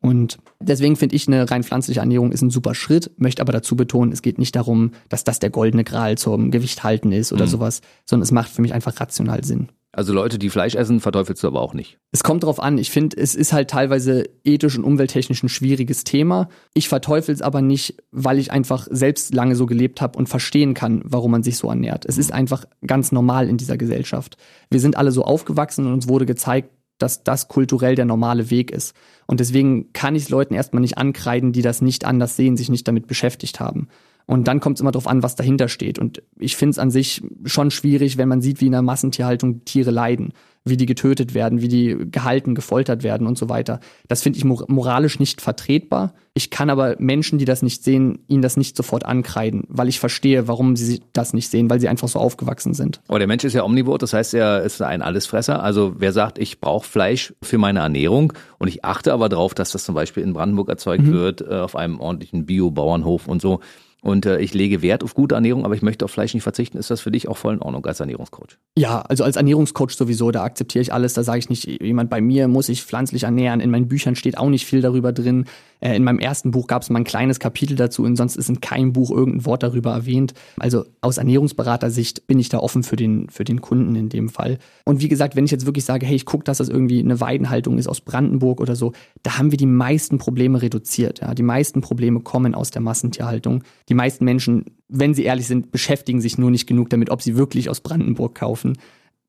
[0.00, 3.74] Und deswegen finde ich, eine rein pflanzliche Ernährung ist ein super Schritt, möchte aber dazu
[3.74, 7.46] betonen, es geht nicht darum, dass das der goldene Gral zum Gewicht halten ist oder
[7.46, 7.50] mhm.
[7.50, 9.68] sowas, sondern es macht für mich einfach rational Sinn.
[9.90, 11.98] Also Leute, die Fleisch essen, verteufelst du aber auch nicht.
[12.12, 12.76] Es kommt darauf an.
[12.78, 16.48] Ich finde, es ist halt teilweise ethisch und umwelttechnisch ein schwieriges Thema.
[16.74, 20.74] Ich verteufel es aber nicht, weil ich einfach selbst lange so gelebt habe und verstehen
[20.74, 22.04] kann, warum man sich so ernährt.
[22.04, 24.36] Es ist einfach ganz normal in dieser Gesellschaft.
[24.70, 28.70] Wir sind alle so aufgewachsen und uns wurde gezeigt, dass das kulturell der normale Weg
[28.70, 28.94] ist.
[29.26, 32.86] Und deswegen kann ich Leuten erstmal nicht ankreiden, die das nicht anders sehen, sich nicht
[32.86, 33.88] damit beschäftigt haben.
[34.26, 35.98] Und dann kommt es immer darauf an, was dahinter steht.
[35.98, 39.64] Und ich finde es an sich schon schwierig, wenn man sieht, wie in der Massentierhaltung
[39.64, 40.34] Tiere leiden,
[40.68, 43.80] wie die getötet werden, wie die gehalten, gefoltert werden und so weiter.
[44.08, 46.14] Das finde ich moralisch nicht vertretbar.
[46.34, 49.98] Ich kann aber Menschen, die das nicht sehen, ihnen das nicht sofort ankreiden, weil ich
[49.98, 53.00] verstehe, warum sie das nicht sehen, weil sie einfach so aufgewachsen sind.
[53.08, 55.62] Aber der Mensch ist ja omnivor, das heißt, er ist ein Allesfresser.
[55.62, 59.72] Also wer sagt, ich brauche Fleisch für meine Ernährung und ich achte aber darauf, dass
[59.72, 61.12] das zum Beispiel in Brandenburg erzeugt mhm.
[61.12, 63.60] wird, äh, auf einem ordentlichen Bio-Bauernhof und so,
[64.00, 66.78] und äh, ich lege Wert auf gute Ernährung, aber ich möchte auf Fleisch nicht verzichten.
[66.78, 68.58] Ist das für dich auch voll in Ordnung als Ernährungscoach?
[68.76, 71.14] Ja, also als Ernährungscoach sowieso, da akzeptiere ich alles.
[71.14, 73.60] Da sage ich nicht, jemand bei mir muss sich pflanzlich ernähren.
[73.60, 75.46] In meinen Büchern steht auch nicht viel darüber drin.
[75.80, 78.48] Äh, in meinem ersten Buch gab es mal ein kleines Kapitel dazu und sonst ist
[78.48, 80.34] in keinem Buch irgendein Wort darüber erwähnt.
[80.58, 84.58] Also aus Ernährungsberatersicht bin ich da offen für den, für den Kunden in dem Fall.
[84.84, 87.20] Und wie gesagt, wenn ich jetzt wirklich sage, hey, ich gucke, dass das irgendwie eine
[87.20, 91.20] Weidenhaltung ist aus Brandenburg oder so, da haben wir die meisten Probleme reduziert.
[91.20, 91.34] Ja.
[91.34, 93.62] Die meisten Probleme kommen aus der Massentierhaltung.
[93.88, 97.36] Die meisten Menschen, wenn sie ehrlich sind, beschäftigen sich nur nicht genug damit, ob sie
[97.36, 98.76] wirklich aus Brandenburg kaufen.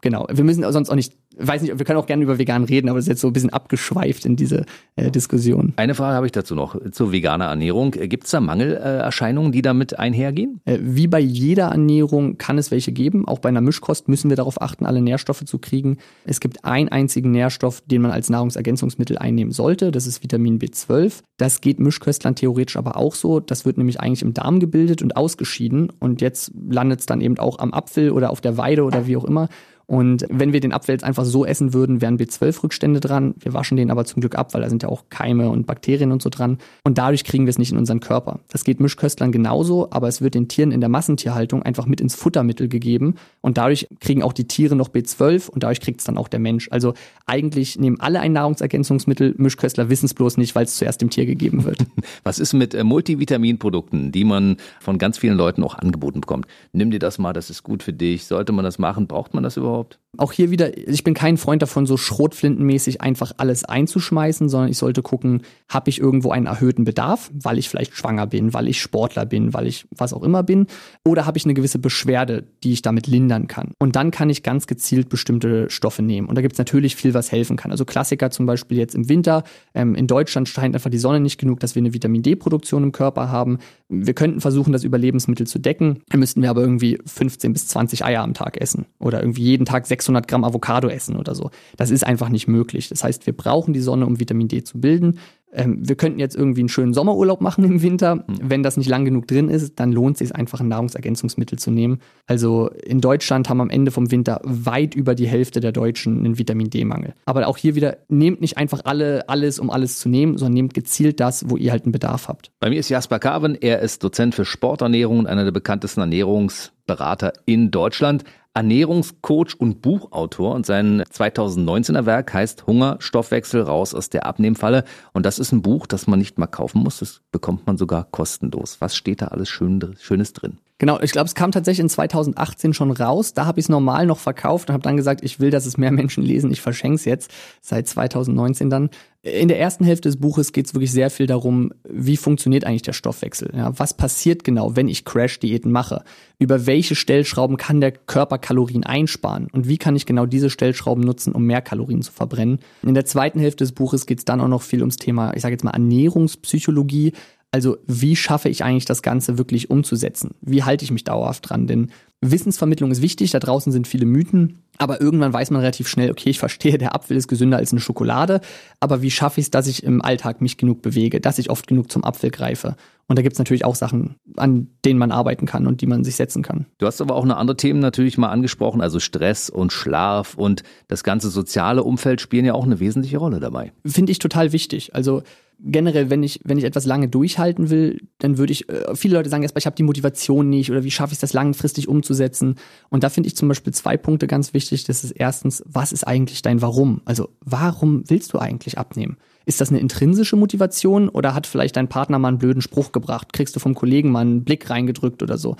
[0.02, 0.28] Genau.
[0.32, 2.98] Wir müssen sonst auch nicht weiß nicht, wir können auch gerne über vegan reden, aber
[2.98, 5.74] das ist jetzt so ein bisschen abgeschweift in diese äh, Diskussion.
[5.78, 7.92] Eine Frage habe ich dazu noch zur veganer Ernährung.
[7.92, 10.62] Gibt es da Mangelerscheinungen, die damit einhergehen?
[10.66, 13.28] Äh, wie bei jeder Ernährung kann es welche geben.
[13.28, 15.98] Auch bei einer Mischkost müssen wir darauf achten, alle Nährstoffe zu kriegen.
[16.26, 19.92] Es gibt einen einzigen Nährstoff, den man als Nahrungsergänzungsmittel einnehmen sollte.
[19.92, 21.22] Das ist Vitamin B12.
[21.38, 23.40] Das geht Mischköstlern theoretisch aber auch so.
[23.40, 25.92] Das wird nämlich eigentlich im Darm gebildet und ausgeschieden.
[26.00, 29.16] Und jetzt landet es dann eben auch am Apfel oder auf der Weide oder wie
[29.16, 29.48] auch immer.
[29.90, 33.34] Und wenn wir den Apfel jetzt einfach so essen würden, wären B12-Rückstände dran.
[33.40, 36.12] Wir waschen den aber zum Glück ab, weil da sind ja auch Keime und Bakterien
[36.12, 36.60] und so dran.
[36.84, 38.40] Und dadurch kriegen wir es nicht in unseren Körper.
[38.52, 42.14] Das geht Mischköstlern genauso, aber es wird den Tieren in der Massentierhaltung einfach mit ins
[42.14, 43.16] Futtermittel gegeben.
[43.42, 46.40] Und dadurch kriegen auch die Tiere noch B12 und dadurch kriegt es dann auch der
[46.40, 46.68] Mensch.
[46.70, 46.94] Also
[47.26, 49.34] eigentlich nehmen alle ein Nahrungsergänzungsmittel.
[49.40, 51.80] Mischköstler wissen es bloß nicht, weil es zuerst dem Tier gegeben wird.
[52.24, 56.46] Was ist mit äh, Multivitaminprodukten, die man von ganz vielen Leuten auch angeboten bekommt?
[56.74, 58.26] Nimm dir das mal, das ist gut für dich.
[58.26, 59.08] Sollte man das machen?
[59.08, 59.79] Braucht man das überhaupt?
[59.80, 60.00] Überhaupt?
[60.18, 64.78] Auch hier wieder, ich bin kein Freund davon, so schrotflintenmäßig einfach alles einzuschmeißen, sondern ich
[64.78, 68.82] sollte gucken, habe ich irgendwo einen erhöhten Bedarf, weil ich vielleicht schwanger bin, weil ich
[68.82, 70.66] Sportler bin, weil ich was auch immer bin,
[71.06, 73.74] oder habe ich eine gewisse Beschwerde, die ich damit lindern kann.
[73.80, 76.28] Und dann kann ich ganz gezielt bestimmte Stoffe nehmen.
[76.28, 77.72] Und da gibt es natürlich viel, was helfen kann.
[77.72, 79.44] Also Klassiker zum Beispiel jetzt im Winter.
[79.76, 82.92] Ähm, in Deutschland scheint einfach die Sonne nicht genug, dass wir eine Vitamin D-Produktion im
[82.92, 83.60] Körper haben.
[83.92, 86.04] Wir könnten versuchen, das über Lebensmittel zu decken.
[86.10, 89.66] Dann müssten wir aber irgendwie 15 bis 20 Eier am Tag essen oder irgendwie jeden
[89.66, 91.50] Tag 600 Gramm Avocado essen oder so.
[91.76, 92.88] Das ist einfach nicht möglich.
[92.90, 95.18] Das heißt, wir brauchen die Sonne, um Vitamin D zu bilden.
[95.52, 98.16] Ähm, wir könnten jetzt irgendwie einen schönen Sommerurlaub machen im Winter.
[98.16, 98.24] Mhm.
[98.42, 101.72] Wenn das nicht lang genug drin ist, dann lohnt es sich einfach, ein Nahrungsergänzungsmittel zu
[101.72, 102.00] nehmen.
[102.28, 106.38] Also in Deutschland haben am Ende vom Winter weit über die Hälfte der Deutschen einen
[106.38, 107.14] Vitamin D-Mangel.
[107.26, 110.74] Aber auch hier wieder, nehmt nicht einfach alle, alles, um alles zu nehmen, sondern nehmt
[110.74, 112.52] gezielt das, wo ihr halt einen Bedarf habt.
[112.60, 113.56] Bei mir ist Jasper Carven.
[113.60, 118.24] Er ist Dozent für Sporternährung und einer der bekanntesten Ernährungsberater in Deutschland.
[118.54, 124.84] Ernährungscoach und Buchautor und sein 2019er Werk heißt Hunger, Stoffwechsel raus aus der Abnehmfalle.
[125.14, 128.06] Und das ist ein Buch, das man nicht mal kaufen muss, das bekommt man sogar
[128.06, 128.82] kostenlos.
[128.82, 130.58] Was steht da alles Schönes drin?
[130.80, 133.34] Genau, ich glaube, es kam tatsächlich in 2018 schon raus.
[133.34, 135.78] Da habe ich es normal noch verkauft und habe dann gesagt, ich will, dass es
[135.78, 136.52] mehr Menschen lesen.
[136.52, 138.90] Ich verschenke es jetzt seit 2019 dann.
[139.22, 142.84] In der ersten Hälfte des Buches geht es wirklich sehr viel darum, wie funktioniert eigentlich
[142.84, 143.52] der Stoffwechsel?
[143.54, 146.04] Ja, was passiert genau, wenn ich Crash-Diäten mache?
[146.38, 149.50] Über welche Stellschrauben kann der Körper Kalorien einsparen?
[149.52, 152.60] Und wie kann ich genau diese Stellschrauben nutzen, um mehr Kalorien zu verbrennen?
[152.82, 155.42] In der zweiten Hälfte des Buches geht es dann auch noch viel ums Thema, ich
[155.42, 157.12] sage jetzt mal Ernährungspsychologie.
[157.52, 160.36] Also wie schaffe ich eigentlich das Ganze wirklich umzusetzen?
[160.42, 161.66] Wie halte ich mich dauerhaft dran?
[161.66, 161.92] Denn
[162.22, 166.30] Wissensvermittlung ist wichtig, da draußen sind viele Mythen, aber irgendwann weiß man relativ schnell, okay,
[166.30, 168.42] ich verstehe, der Apfel ist gesünder als eine Schokolade,
[168.80, 171.66] aber wie schaffe ich es, dass ich im Alltag mich genug bewege, dass ich oft
[171.68, 172.76] genug zum Apfel greife?
[173.08, 176.04] Und da gibt es natürlich auch Sachen, an denen man arbeiten kann und die man
[176.04, 176.68] sich setzen kann.
[176.78, 180.64] Du hast aber auch eine andere Themen natürlich mal angesprochen, also Stress und Schlaf und
[180.88, 183.72] das ganze soziale Umfeld spielen ja auch eine wesentliche Rolle dabei.
[183.86, 184.94] Finde ich total wichtig.
[184.94, 185.24] Also
[185.62, 189.30] generell, wenn ich, wenn ich etwas lange durchhalten will, dann würde ich, äh, viele Leute
[189.30, 192.56] sagen erstmal, ich habe die Motivation nicht oder wie schaffe ich das langfristig umzusetzen.
[192.90, 194.86] Und da finde ich zum Beispiel zwei Punkte ganz wichtig.
[194.86, 197.02] Das ist erstens, was ist eigentlich dein Warum?
[197.06, 199.18] Also warum willst du eigentlich abnehmen?
[199.46, 203.34] Ist das eine intrinsische Motivation oder hat vielleicht dein Partner mal einen blöden Spruch gebracht?
[203.34, 205.56] Kriegst du vom Kollegen mal einen Blick reingedrückt oder so?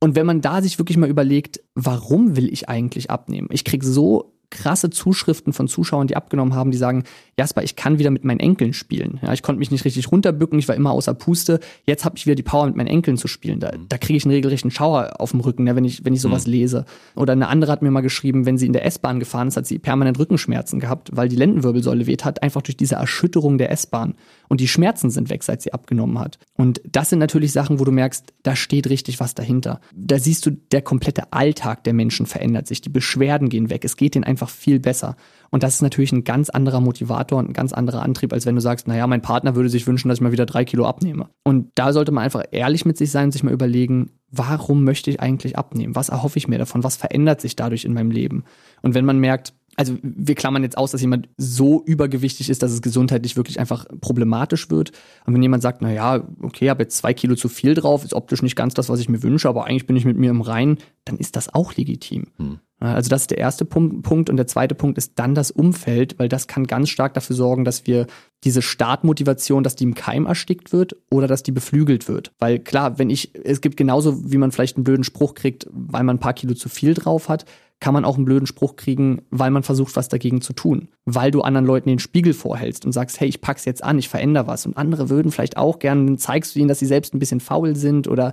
[0.00, 3.48] Und wenn man da sich wirklich mal überlegt, warum will ich eigentlich abnehmen?
[3.50, 7.04] Ich krieg so krasse Zuschriften von Zuschauern, die abgenommen haben, die sagen,
[7.38, 9.20] Jasper, ich kann wieder mit meinen Enkeln spielen.
[9.22, 11.60] Ja, ich konnte mich nicht richtig runterbücken, ich war immer außer Puste.
[11.86, 13.60] Jetzt habe ich wieder die Power, mit meinen Enkeln zu spielen.
[13.60, 16.20] Da, da kriege ich einen regelrechten Schauer auf dem Rücken, ja, wenn ich, wenn ich
[16.20, 16.52] sowas mhm.
[16.52, 16.84] lese.
[17.14, 19.66] Oder eine andere hat mir mal geschrieben, wenn sie in der S-Bahn gefahren ist, hat
[19.66, 24.14] sie permanent Rückenschmerzen gehabt, weil die Lendenwirbelsäule weht hat, einfach durch diese Erschütterung der S-Bahn.
[24.50, 26.40] Und die Schmerzen sind weg, seit sie abgenommen hat.
[26.54, 29.80] Und das sind natürlich Sachen, wo du merkst, da steht richtig was dahinter.
[29.94, 32.80] Da siehst du, der komplette Alltag der Menschen verändert sich.
[32.80, 33.84] Die Beschwerden gehen weg.
[33.84, 35.14] Es geht ihnen einfach viel besser.
[35.50, 38.56] Und das ist natürlich ein ganz anderer Motivator und ein ganz anderer Antrieb, als wenn
[38.56, 41.28] du sagst, naja, mein Partner würde sich wünschen, dass ich mal wieder drei Kilo abnehme.
[41.44, 45.10] Und da sollte man einfach ehrlich mit sich sein und sich mal überlegen, warum möchte
[45.10, 45.96] ich eigentlich abnehmen?
[45.96, 46.84] Was erhoffe ich mir davon?
[46.84, 48.44] Was verändert sich dadurch in meinem Leben?
[48.82, 52.72] Und wenn man merkt, also wir klammern jetzt aus, dass jemand so übergewichtig ist, dass
[52.72, 54.92] es gesundheitlich wirklich einfach problematisch wird.
[55.24, 58.14] Und wenn jemand sagt, na ja, okay, habe jetzt zwei Kilo zu viel drauf, ist
[58.14, 60.42] optisch nicht ganz das, was ich mir wünsche, aber eigentlich bin ich mit mir im
[60.42, 62.26] Reinen, dann ist das auch legitim.
[62.36, 62.58] Hm.
[62.80, 64.30] Also das ist der erste Punkt.
[64.30, 67.64] Und der zweite Punkt ist dann das Umfeld, weil das kann ganz stark dafür sorgen,
[67.64, 68.06] dass wir
[68.42, 72.32] diese Startmotivation, dass die im Keim erstickt wird oder dass die beflügelt wird.
[72.38, 76.04] Weil klar, wenn ich, es gibt genauso, wie man vielleicht einen blöden Spruch kriegt, weil
[76.04, 77.44] man ein paar Kilo zu viel drauf hat,
[77.80, 80.88] kann man auch einen blöden Spruch kriegen, weil man versucht, was dagegen zu tun.
[81.06, 84.10] Weil du anderen Leuten den Spiegel vorhältst und sagst, hey, ich pack's jetzt an, ich
[84.10, 84.66] verändere was.
[84.66, 87.40] Und andere würden vielleicht auch gerne, dann zeigst du ihnen, dass sie selbst ein bisschen
[87.40, 88.32] faul sind oder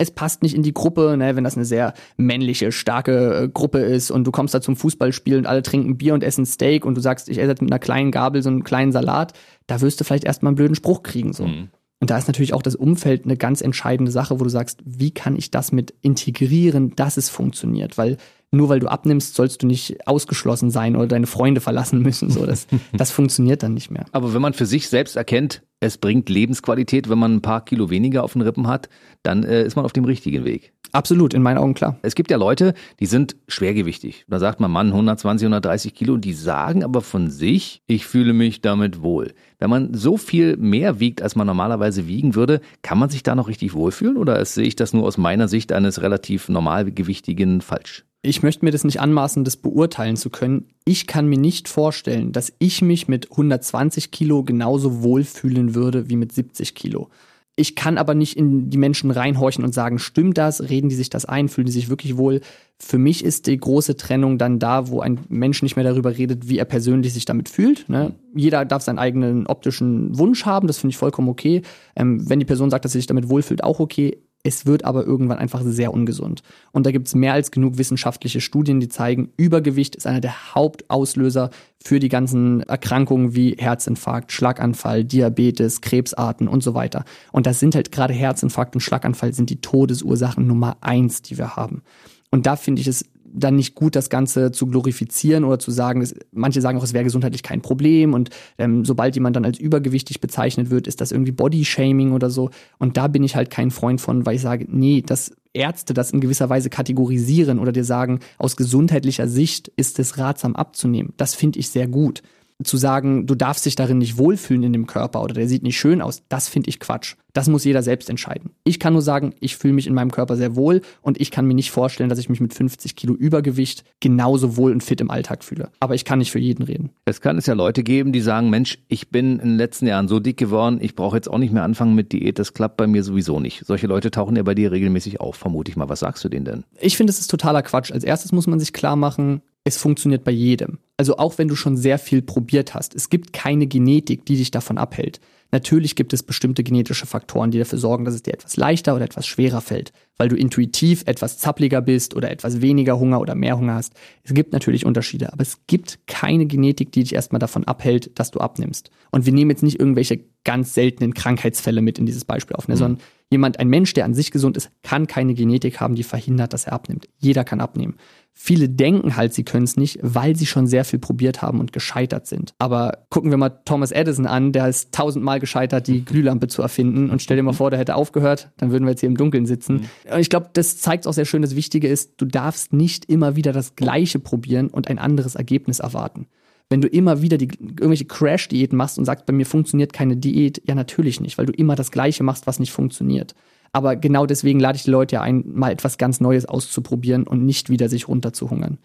[0.00, 3.80] es passt nicht in die Gruppe, ne, wenn das eine sehr männliche, starke äh, Gruppe
[3.80, 6.94] ist und du kommst da zum Fußballspiel und alle trinken Bier und essen Steak und
[6.96, 9.34] du sagst, ich esse mit einer kleinen Gabel so einen kleinen Salat,
[9.66, 11.34] da wirst du vielleicht erstmal einen blöden Spruch kriegen.
[11.34, 11.46] So.
[11.46, 11.68] Mhm.
[12.00, 15.10] Und da ist natürlich auch das Umfeld eine ganz entscheidende Sache, wo du sagst, wie
[15.10, 17.98] kann ich das mit integrieren, dass es funktioniert?
[17.98, 18.16] Weil
[18.52, 22.30] nur weil du abnimmst, sollst du nicht ausgeschlossen sein oder deine Freunde verlassen müssen.
[22.30, 24.06] So, das, das funktioniert dann nicht mehr.
[24.12, 27.88] Aber wenn man für sich selbst erkennt, es bringt Lebensqualität, wenn man ein paar Kilo
[27.88, 28.88] weniger auf den Rippen hat,
[29.22, 30.72] dann äh, ist man auf dem richtigen Weg.
[30.92, 31.98] Absolut, in meinen Augen klar.
[32.02, 34.24] Es gibt ja Leute, die sind schwergewichtig.
[34.28, 38.60] Da sagt man, Mann, 120, 130 Kilo, die sagen aber von sich, ich fühle mich
[38.60, 39.32] damit wohl.
[39.58, 43.34] Wenn man so viel mehr wiegt, als man normalerweise wiegen würde, kann man sich da
[43.34, 48.04] noch richtig wohlfühlen oder sehe ich das nur aus meiner Sicht eines relativ normalgewichtigen falsch?
[48.22, 50.66] Ich möchte mir das nicht anmaßen, das beurteilen zu können.
[50.84, 56.16] Ich kann mir nicht vorstellen, dass ich mich mit 120 Kilo genauso wohlfühlen würde wie
[56.16, 57.08] mit 70 Kilo.
[57.56, 60.70] Ich kann aber nicht in die Menschen reinhorchen und sagen, stimmt das?
[60.70, 61.48] Reden die sich das ein?
[61.48, 62.40] Fühlen die sich wirklich wohl?
[62.78, 66.48] Für mich ist die große Trennung dann da, wo ein Mensch nicht mehr darüber redet,
[66.48, 67.88] wie er persönlich sich damit fühlt.
[67.88, 68.14] Ne?
[68.34, 71.60] Jeder darf seinen eigenen optischen Wunsch haben, das finde ich vollkommen okay.
[71.96, 74.18] Ähm, wenn die Person sagt, dass sie sich damit wohlfühlt, auch okay.
[74.42, 76.42] Es wird aber irgendwann einfach sehr ungesund.
[76.72, 80.54] Und da gibt es mehr als genug wissenschaftliche Studien, die zeigen, Übergewicht ist einer der
[80.54, 81.50] Hauptauslöser
[81.82, 87.04] für die ganzen Erkrankungen wie Herzinfarkt, Schlaganfall, Diabetes, Krebsarten und so weiter.
[87.32, 91.56] Und das sind halt gerade Herzinfarkt und Schlaganfall sind die Todesursachen Nummer eins, die wir
[91.56, 91.82] haben.
[92.30, 96.00] Und da finde ich es dann nicht gut, das Ganze zu glorifizieren oder zu sagen,
[96.00, 99.58] dass, manche sagen auch, es wäre gesundheitlich kein Problem und ähm, sobald jemand dann als
[99.58, 102.50] übergewichtig bezeichnet wird, ist das irgendwie Bodyshaming oder so.
[102.78, 106.12] Und da bin ich halt kein Freund von, weil ich sage, nee, dass Ärzte das
[106.12, 111.12] in gewisser Weise kategorisieren oder dir sagen, aus gesundheitlicher Sicht ist es ratsam abzunehmen.
[111.16, 112.22] Das finde ich sehr gut
[112.64, 115.78] zu sagen, du darfst dich darin nicht wohlfühlen in dem Körper oder der sieht nicht
[115.78, 117.16] schön aus, das finde ich Quatsch.
[117.32, 118.50] Das muss jeder selbst entscheiden.
[118.64, 121.46] Ich kann nur sagen, ich fühle mich in meinem Körper sehr wohl und ich kann
[121.46, 125.10] mir nicht vorstellen, dass ich mich mit 50 Kilo Übergewicht genauso wohl und fit im
[125.10, 125.70] Alltag fühle.
[125.80, 126.90] Aber ich kann nicht für jeden reden.
[127.04, 130.08] Es kann es ja Leute geben, die sagen, Mensch, ich bin in den letzten Jahren
[130.08, 132.86] so dick geworden, ich brauche jetzt auch nicht mehr anfangen mit Diät, das klappt bei
[132.86, 133.64] mir sowieso nicht.
[133.64, 135.88] Solche Leute tauchen ja bei dir regelmäßig auf, vermute ich mal.
[135.88, 136.64] Was sagst du denen denn?
[136.80, 137.92] Ich finde, es ist totaler Quatsch.
[137.92, 140.78] Als erstes muss man sich klar machen, es funktioniert bei jedem.
[140.96, 144.50] Also auch wenn du schon sehr viel probiert hast, es gibt keine Genetik, die dich
[144.50, 145.20] davon abhält.
[145.52, 149.04] Natürlich gibt es bestimmte genetische Faktoren, die dafür sorgen, dass es dir etwas leichter oder
[149.04, 153.58] etwas schwerer fällt, weil du intuitiv etwas zappliger bist oder etwas weniger Hunger oder mehr
[153.58, 153.94] Hunger hast.
[154.22, 158.30] Es gibt natürlich Unterschiede, aber es gibt keine Genetik, die dich erstmal davon abhält, dass
[158.30, 158.90] du abnimmst.
[159.10, 162.74] Und wir nehmen jetzt nicht irgendwelche ganz seltenen Krankheitsfälle mit in dieses Beispiel auf, ne,
[162.74, 162.78] mhm.
[162.78, 166.52] sondern jemand, ein Mensch, der an sich gesund ist, kann keine Genetik haben, die verhindert,
[166.52, 167.08] dass er abnimmt.
[167.18, 167.94] Jeder kann abnehmen.
[168.32, 171.72] Viele denken halt, sie können es nicht, weil sie schon sehr viel probiert haben und
[171.72, 172.54] gescheitert sind.
[172.58, 177.10] Aber gucken wir mal Thomas Edison an, der ist tausendmal gescheitert, die Glühlampe zu erfinden.
[177.10, 179.46] Und stell dir mal vor, der hätte aufgehört, dann würden wir jetzt hier im Dunkeln
[179.46, 179.74] sitzen.
[179.74, 180.12] Mhm.
[180.14, 183.36] Und ich glaube, das zeigt auch sehr schön, das Wichtige ist, du darfst nicht immer
[183.36, 186.26] wieder das Gleiche probieren und ein anderes Ergebnis erwarten.
[186.70, 190.62] Wenn du immer wieder die, irgendwelche Crash-Diäten machst und sagst, bei mir funktioniert keine Diät,
[190.66, 193.34] ja natürlich nicht, weil du immer das Gleiche machst, was nicht funktioniert.
[193.72, 197.44] Aber genau deswegen lade ich die Leute ja ein, mal etwas ganz Neues auszuprobieren und
[197.44, 198.78] nicht wieder sich runterzuhungern.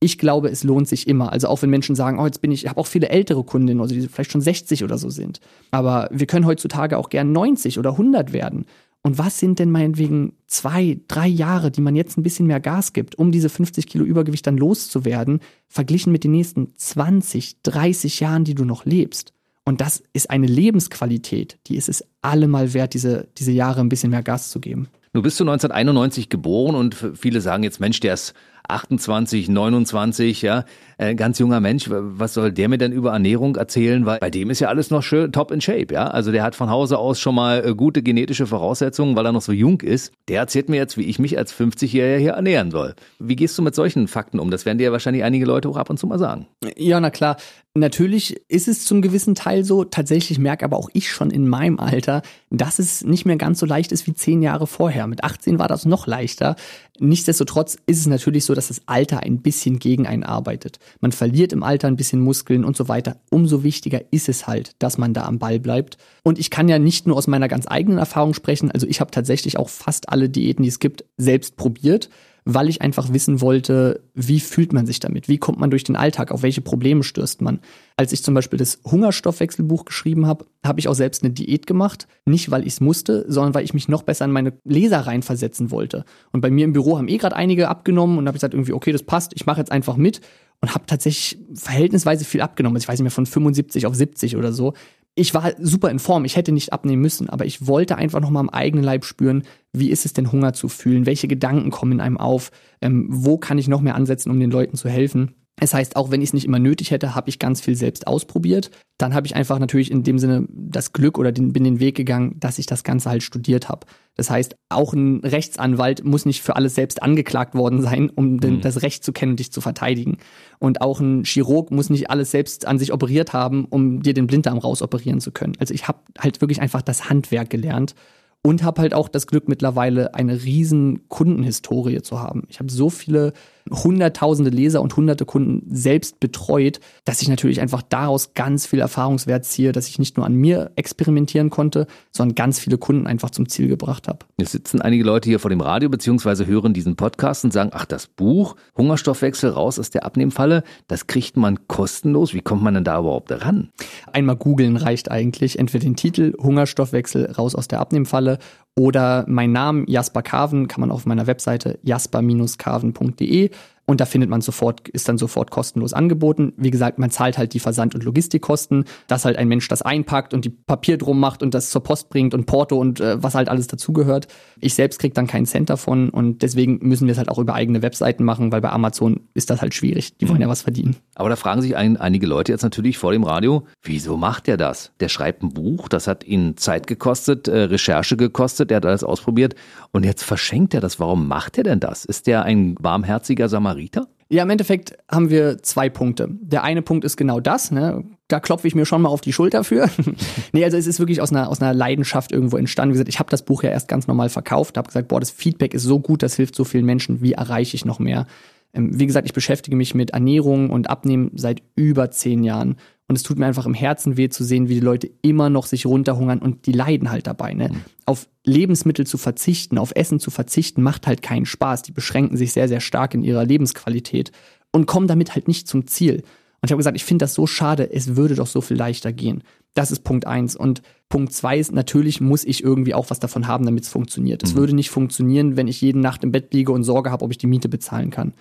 [0.00, 1.32] Ich glaube, es lohnt sich immer.
[1.32, 3.80] Also auch wenn Menschen sagen, oh, jetzt bin ich, ich habe auch viele ältere Kundinnen,
[3.80, 5.40] also die vielleicht schon 60 oder so sind.
[5.70, 8.66] Aber wir können heutzutage auch gern 90 oder 100 werden.
[9.06, 12.92] Und was sind denn meinetwegen zwei, drei Jahre, die man jetzt ein bisschen mehr Gas
[12.92, 15.38] gibt, um diese 50 Kilo Übergewicht dann loszuwerden,
[15.68, 19.32] verglichen mit den nächsten 20, 30 Jahren, die du noch lebst?
[19.64, 24.10] Und das ist eine Lebensqualität, die ist es allemal wert, diese, diese Jahre ein bisschen
[24.10, 24.88] mehr Gas zu geben.
[25.12, 28.34] Du bist du 1991 geboren und viele sagen jetzt, Mensch, der ist
[28.68, 30.64] 28, 29, ja,
[30.98, 34.06] äh, ganz junger Mensch, was soll der mir denn über Ernährung erzählen?
[34.06, 36.06] Weil bei dem ist ja alles noch schön top in shape, ja.
[36.06, 39.42] Also der hat von Hause aus schon mal äh, gute genetische Voraussetzungen, weil er noch
[39.42, 40.12] so jung ist.
[40.28, 42.94] Der erzählt mir jetzt, wie ich mich als 50-Jähriger hier ernähren soll.
[43.18, 44.50] Wie gehst du mit solchen Fakten um?
[44.50, 46.46] Das werden dir ja wahrscheinlich einige Leute auch ab und zu mal sagen.
[46.76, 47.36] Ja, na klar.
[47.74, 49.84] Natürlich ist es zum gewissen Teil so.
[49.84, 53.66] Tatsächlich merke aber auch ich schon in meinem Alter, dass es nicht mehr ganz so
[53.66, 55.06] leicht ist wie zehn Jahre vorher.
[55.06, 56.56] Mit 18 war das noch leichter.
[56.98, 61.52] Nichtsdestotrotz ist es natürlich so, dass das Alter ein bisschen gegen einen arbeitet man verliert
[61.52, 63.16] im Alter ein bisschen Muskeln und so weiter.
[63.30, 65.98] Umso wichtiger ist es halt, dass man da am Ball bleibt.
[66.22, 69.10] Und ich kann ja nicht nur aus meiner ganz eigenen Erfahrung sprechen, also ich habe
[69.10, 72.08] tatsächlich auch fast alle Diäten, die es gibt, selbst probiert
[72.48, 75.28] weil ich einfach wissen wollte, wie fühlt man sich damit?
[75.28, 76.30] Wie kommt man durch den Alltag?
[76.30, 77.58] Auf welche Probleme stößt man?
[77.96, 82.06] Als ich zum Beispiel das Hungerstoffwechselbuch geschrieben habe, habe ich auch selbst eine Diät gemacht.
[82.24, 85.72] Nicht, weil ich es musste, sondern weil ich mich noch besser in meine Leser reinversetzen
[85.72, 86.04] wollte.
[86.30, 88.92] Und bei mir im Büro haben eh gerade einige abgenommen und habe gesagt, irgendwie, okay,
[88.92, 90.20] das passt, ich mache jetzt einfach mit
[90.60, 92.76] und habe tatsächlich verhältnisweise viel abgenommen.
[92.76, 94.74] Also ich weiß nicht mehr, von 75 auf 70 oder so,
[95.18, 98.30] ich war super in Form, ich hätte nicht abnehmen müssen, aber ich wollte einfach noch
[98.30, 101.92] mal am eigenen Leib spüren, wie ist es denn Hunger zu fühlen, welche Gedanken kommen
[101.92, 102.50] in einem auf,
[102.82, 105.34] ähm, wo kann ich noch mehr ansetzen, um den Leuten zu helfen.
[105.58, 108.06] Es heißt, auch wenn ich es nicht immer nötig hätte, habe ich ganz viel selbst
[108.06, 108.70] ausprobiert.
[108.98, 111.96] Dann habe ich einfach natürlich in dem Sinne das Glück oder den, bin den Weg
[111.96, 113.86] gegangen, dass ich das Ganze halt studiert habe.
[114.16, 118.56] Das heißt, auch ein Rechtsanwalt muss nicht für alles selbst angeklagt worden sein, um den,
[118.56, 118.60] mhm.
[118.60, 120.18] das Recht zu kennen und dich zu verteidigen.
[120.58, 124.26] Und auch ein Chirurg muss nicht alles selbst an sich operiert haben, um dir den
[124.26, 125.54] Blinddarm rausoperieren zu können.
[125.58, 127.94] Also ich habe halt wirklich einfach das Handwerk gelernt
[128.42, 132.44] und habe halt auch das Glück mittlerweile eine riesen Kundenhistorie zu haben.
[132.48, 133.32] Ich habe so viele
[133.70, 139.44] hunderttausende Leser und hunderte Kunden selbst betreut, dass ich natürlich einfach daraus ganz viel Erfahrungswert
[139.44, 143.48] ziehe, dass ich nicht nur an mir experimentieren konnte, sondern ganz viele Kunden einfach zum
[143.48, 144.20] Ziel gebracht habe.
[144.38, 147.84] Jetzt sitzen einige Leute hier vor dem Radio beziehungsweise hören diesen Podcast und sagen, ach,
[147.84, 152.34] das Buch Hungerstoffwechsel raus aus der Abnehmfalle, das kriegt man kostenlos.
[152.34, 153.70] Wie kommt man denn da überhaupt ran?
[154.12, 155.58] Einmal googeln reicht eigentlich.
[155.58, 158.38] Entweder den Titel Hungerstoffwechsel raus aus der Abnehmfalle
[158.78, 163.50] oder mein Name Jasper Carven kann man auf meiner Webseite jasper-carven.de
[163.86, 166.52] und da findet man sofort, ist dann sofort kostenlos angeboten.
[166.56, 170.34] Wie gesagt, man zahlt halt die Versand- und Logistikkosten, dass halt ein Mensch das einpackt
[170.34, 173.36] und die Papier drum macht und das zur Post bringt und Porto und äh, was
[173.36, 174.26] halt alles dazugehört.
[174.60, 177.54] Ich selbst krieg dann keinen Cent davon und deswegen müssen wir es halt auch über
[177.54, 180.16] eigene Webseiten machen, weil bei Amazon ist das halt schwierig.
[180.18, 180.96] Die wollen ja was verdienen.
[181.14, 184.56] Aber da fragen sich ein, einige Leute jetzt natürlich vor dem Radio, wieso macht der
[184.56, 184.90] das?
[184.98, 189.04] Der schreibt ein Buch, das hat ihn Zeit gekostet, äh, Recherche gekostet, der hat alles
[189.04, 189.54] ausprobiert
[189.92, 190.98] und jetzt verschenkt er das.
[190.98, 192.04] Warum macht er denn das?
[192.04, 193.75] Ist der ein warmherziger Samariter?
[193.76, 194.08] Samariter?
[194.28, 196.28] Ja, im Endeffekt haben wir zwei Punkte.
[196.30, 198.04] Der eine Punkt ist genau das, ne?
[198.26, 199.88] Da klopfe ich mir schon mal auf die Schulter für.
[200.52, 202.94] nee, also es ist wirklich aus einer, aus einer Leidenschaft irgendwo entstanden.
[202.94, 205.30] Wie gesagt, ich habe das Buch ja erst ganz normal verkauft, habe gesagt, boah, das
[205.30, 207.22] Feedback ist so gut, das hilft so vielen Menschen.
[207.22, 208.26] Wie erreiche ich noch mehr?
[208.74, 212.76] Ähm, wie gesagt, ich beschäftige mich mit Ernährung und Abnehmen seit über zehn Jahren.
[213.08, 215.66] Und es tut mir einfach im Herzen weh zu sehen, wie die Leute immer noch
[215.66, 217.54] sich runterhungern und die leiden halt dabei.
[217.54, 217.68] Ne?
[217.68, 217.80] Mhm.
[218.04, 221.82] Auf Lebensmittel zu verzichten, auf Essen zu verzichten, macht halt keinen Spaß.
[221.82, 224.32] Die beschränken sich sehr, sehr stark in ihrer Lebensqualität
[224.72, 226.16] und kommen damit halt nicht zum Ziel.
[226.16, 229.12] Und ich habe gesagt, ich finde das so schade, es würde doch so viel leichter
[229.12, 229.42] gehen.
[229.74, 230.56] Das ist Punkt eins.
[230.56, 234.42] Und Punkt zwei ist, natürlich muss ich irgendwie auch was davon haben, damit es funktioniert.
[234.42, 234.48] Mhm.
[234.48, 237.30] Es würde nicht funktionieren, wenn ich jede Nacht im Bett liege und Sorge habe, ob
[237.30, 238.32] ich die Miete bezahlen kann.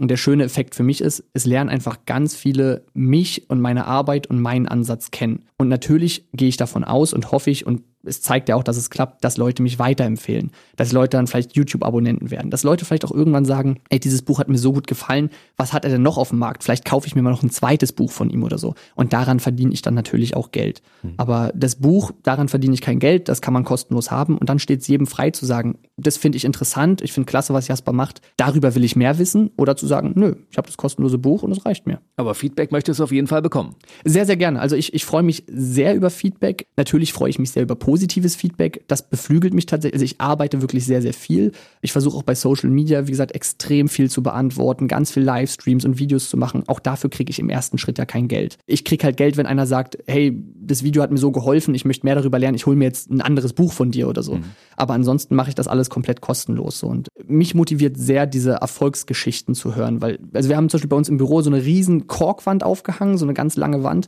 [0.00, 3.84] Und der schöne Effekt für mich ist, es lernen einfach ganz viele mich und meine
[3.84, 5.44] Arbeit und meinen Ansatz kennen.
[5.58, 8.76] Und natürlich gehe ich davon aus und hoffe ich und es zeigt ja auch, dass
[8.76, 13.04] es klappt, dass Leute mich weiterempfehlen, dass Leute dann vielleicht YouTube-Abonnenten werden, dass Leute vielleicht
[13.04, 16.02] auch irgendwann sagen, ey, dieses Buch hat mir so gut gefallen, was hat er denn
[16.02, 16.64] noch auf dem Markt?
[16.64, 18.74] Vielleicht kaufe ich mir mal noch ein zweites Buch von ihm oder so.
[18.94, 20.82] Und daran verdiene ich dann natürlich auch Geld.
[21.02, 21.14] Mhm.
[21.16, 24.58] Aber das Buch, daran verdiene ich kein Geld, das kann man kostenlos haben und dann
[24.58, 27.92] steht es jedem frei zu sagen, das finde ich interessant, ich finde klasse, was Jasper
[27.92, 31.42] macht, darüber will ich mehr wissen oder zu sagen, nö, ich habe das kostenlose Buch
[31.42, 32.00] und es reicht mir.
[32.16, 33.74] Aber Feedback möchtest du auf jeden Fall bekommen.
[34.04, 34.60] Sehr, sehr gerne.
[34.60, 36.66] Also ich, ich freue mich sehr über Feedback.
[36.76, 38.84] Natürlich freue ich mich sehr über positives Feedback.
[38.86, 39.94] Das beflügelt mich tatsächlich.
[39.94, 41.50] Also ich arbeite wirklich sehr, sehr viel.
[41.80, 45.84] Ich versuche auch bei Social Media, wie gesagt, extrem viel zu beantworten, ganz viel Livestreams
[45.84, 46.62] und Videos zu machen.
[46.68, 48.58] Auch dafür kriege ich im ersten Schritt ja kein Geld.
[48.66, 51.84] Ich kriege halt Geld, wenn einer sagt, hey, das Video hat mir so geholfen, ich
[51.84, 54.36] möchte mehr darüber lernen, ich hole mir jetzt ein anderes Buch von dir oder so.
[54.36, 54.44] Mhm.
[54.76, 56.78] Aber ansonsten mache ich das alles komplett kostenlos.
[56.78, 56.86] So.
[56.86, 60.96] Und mich motiviert sehr, diese Erfolgsgeschichten zu hören, weil, also wir haben zum Beispiel bei
[60.96, 64.06] uns im Büro so eine riesen Korkwand aufgehangen, so eine ganz lange Wand.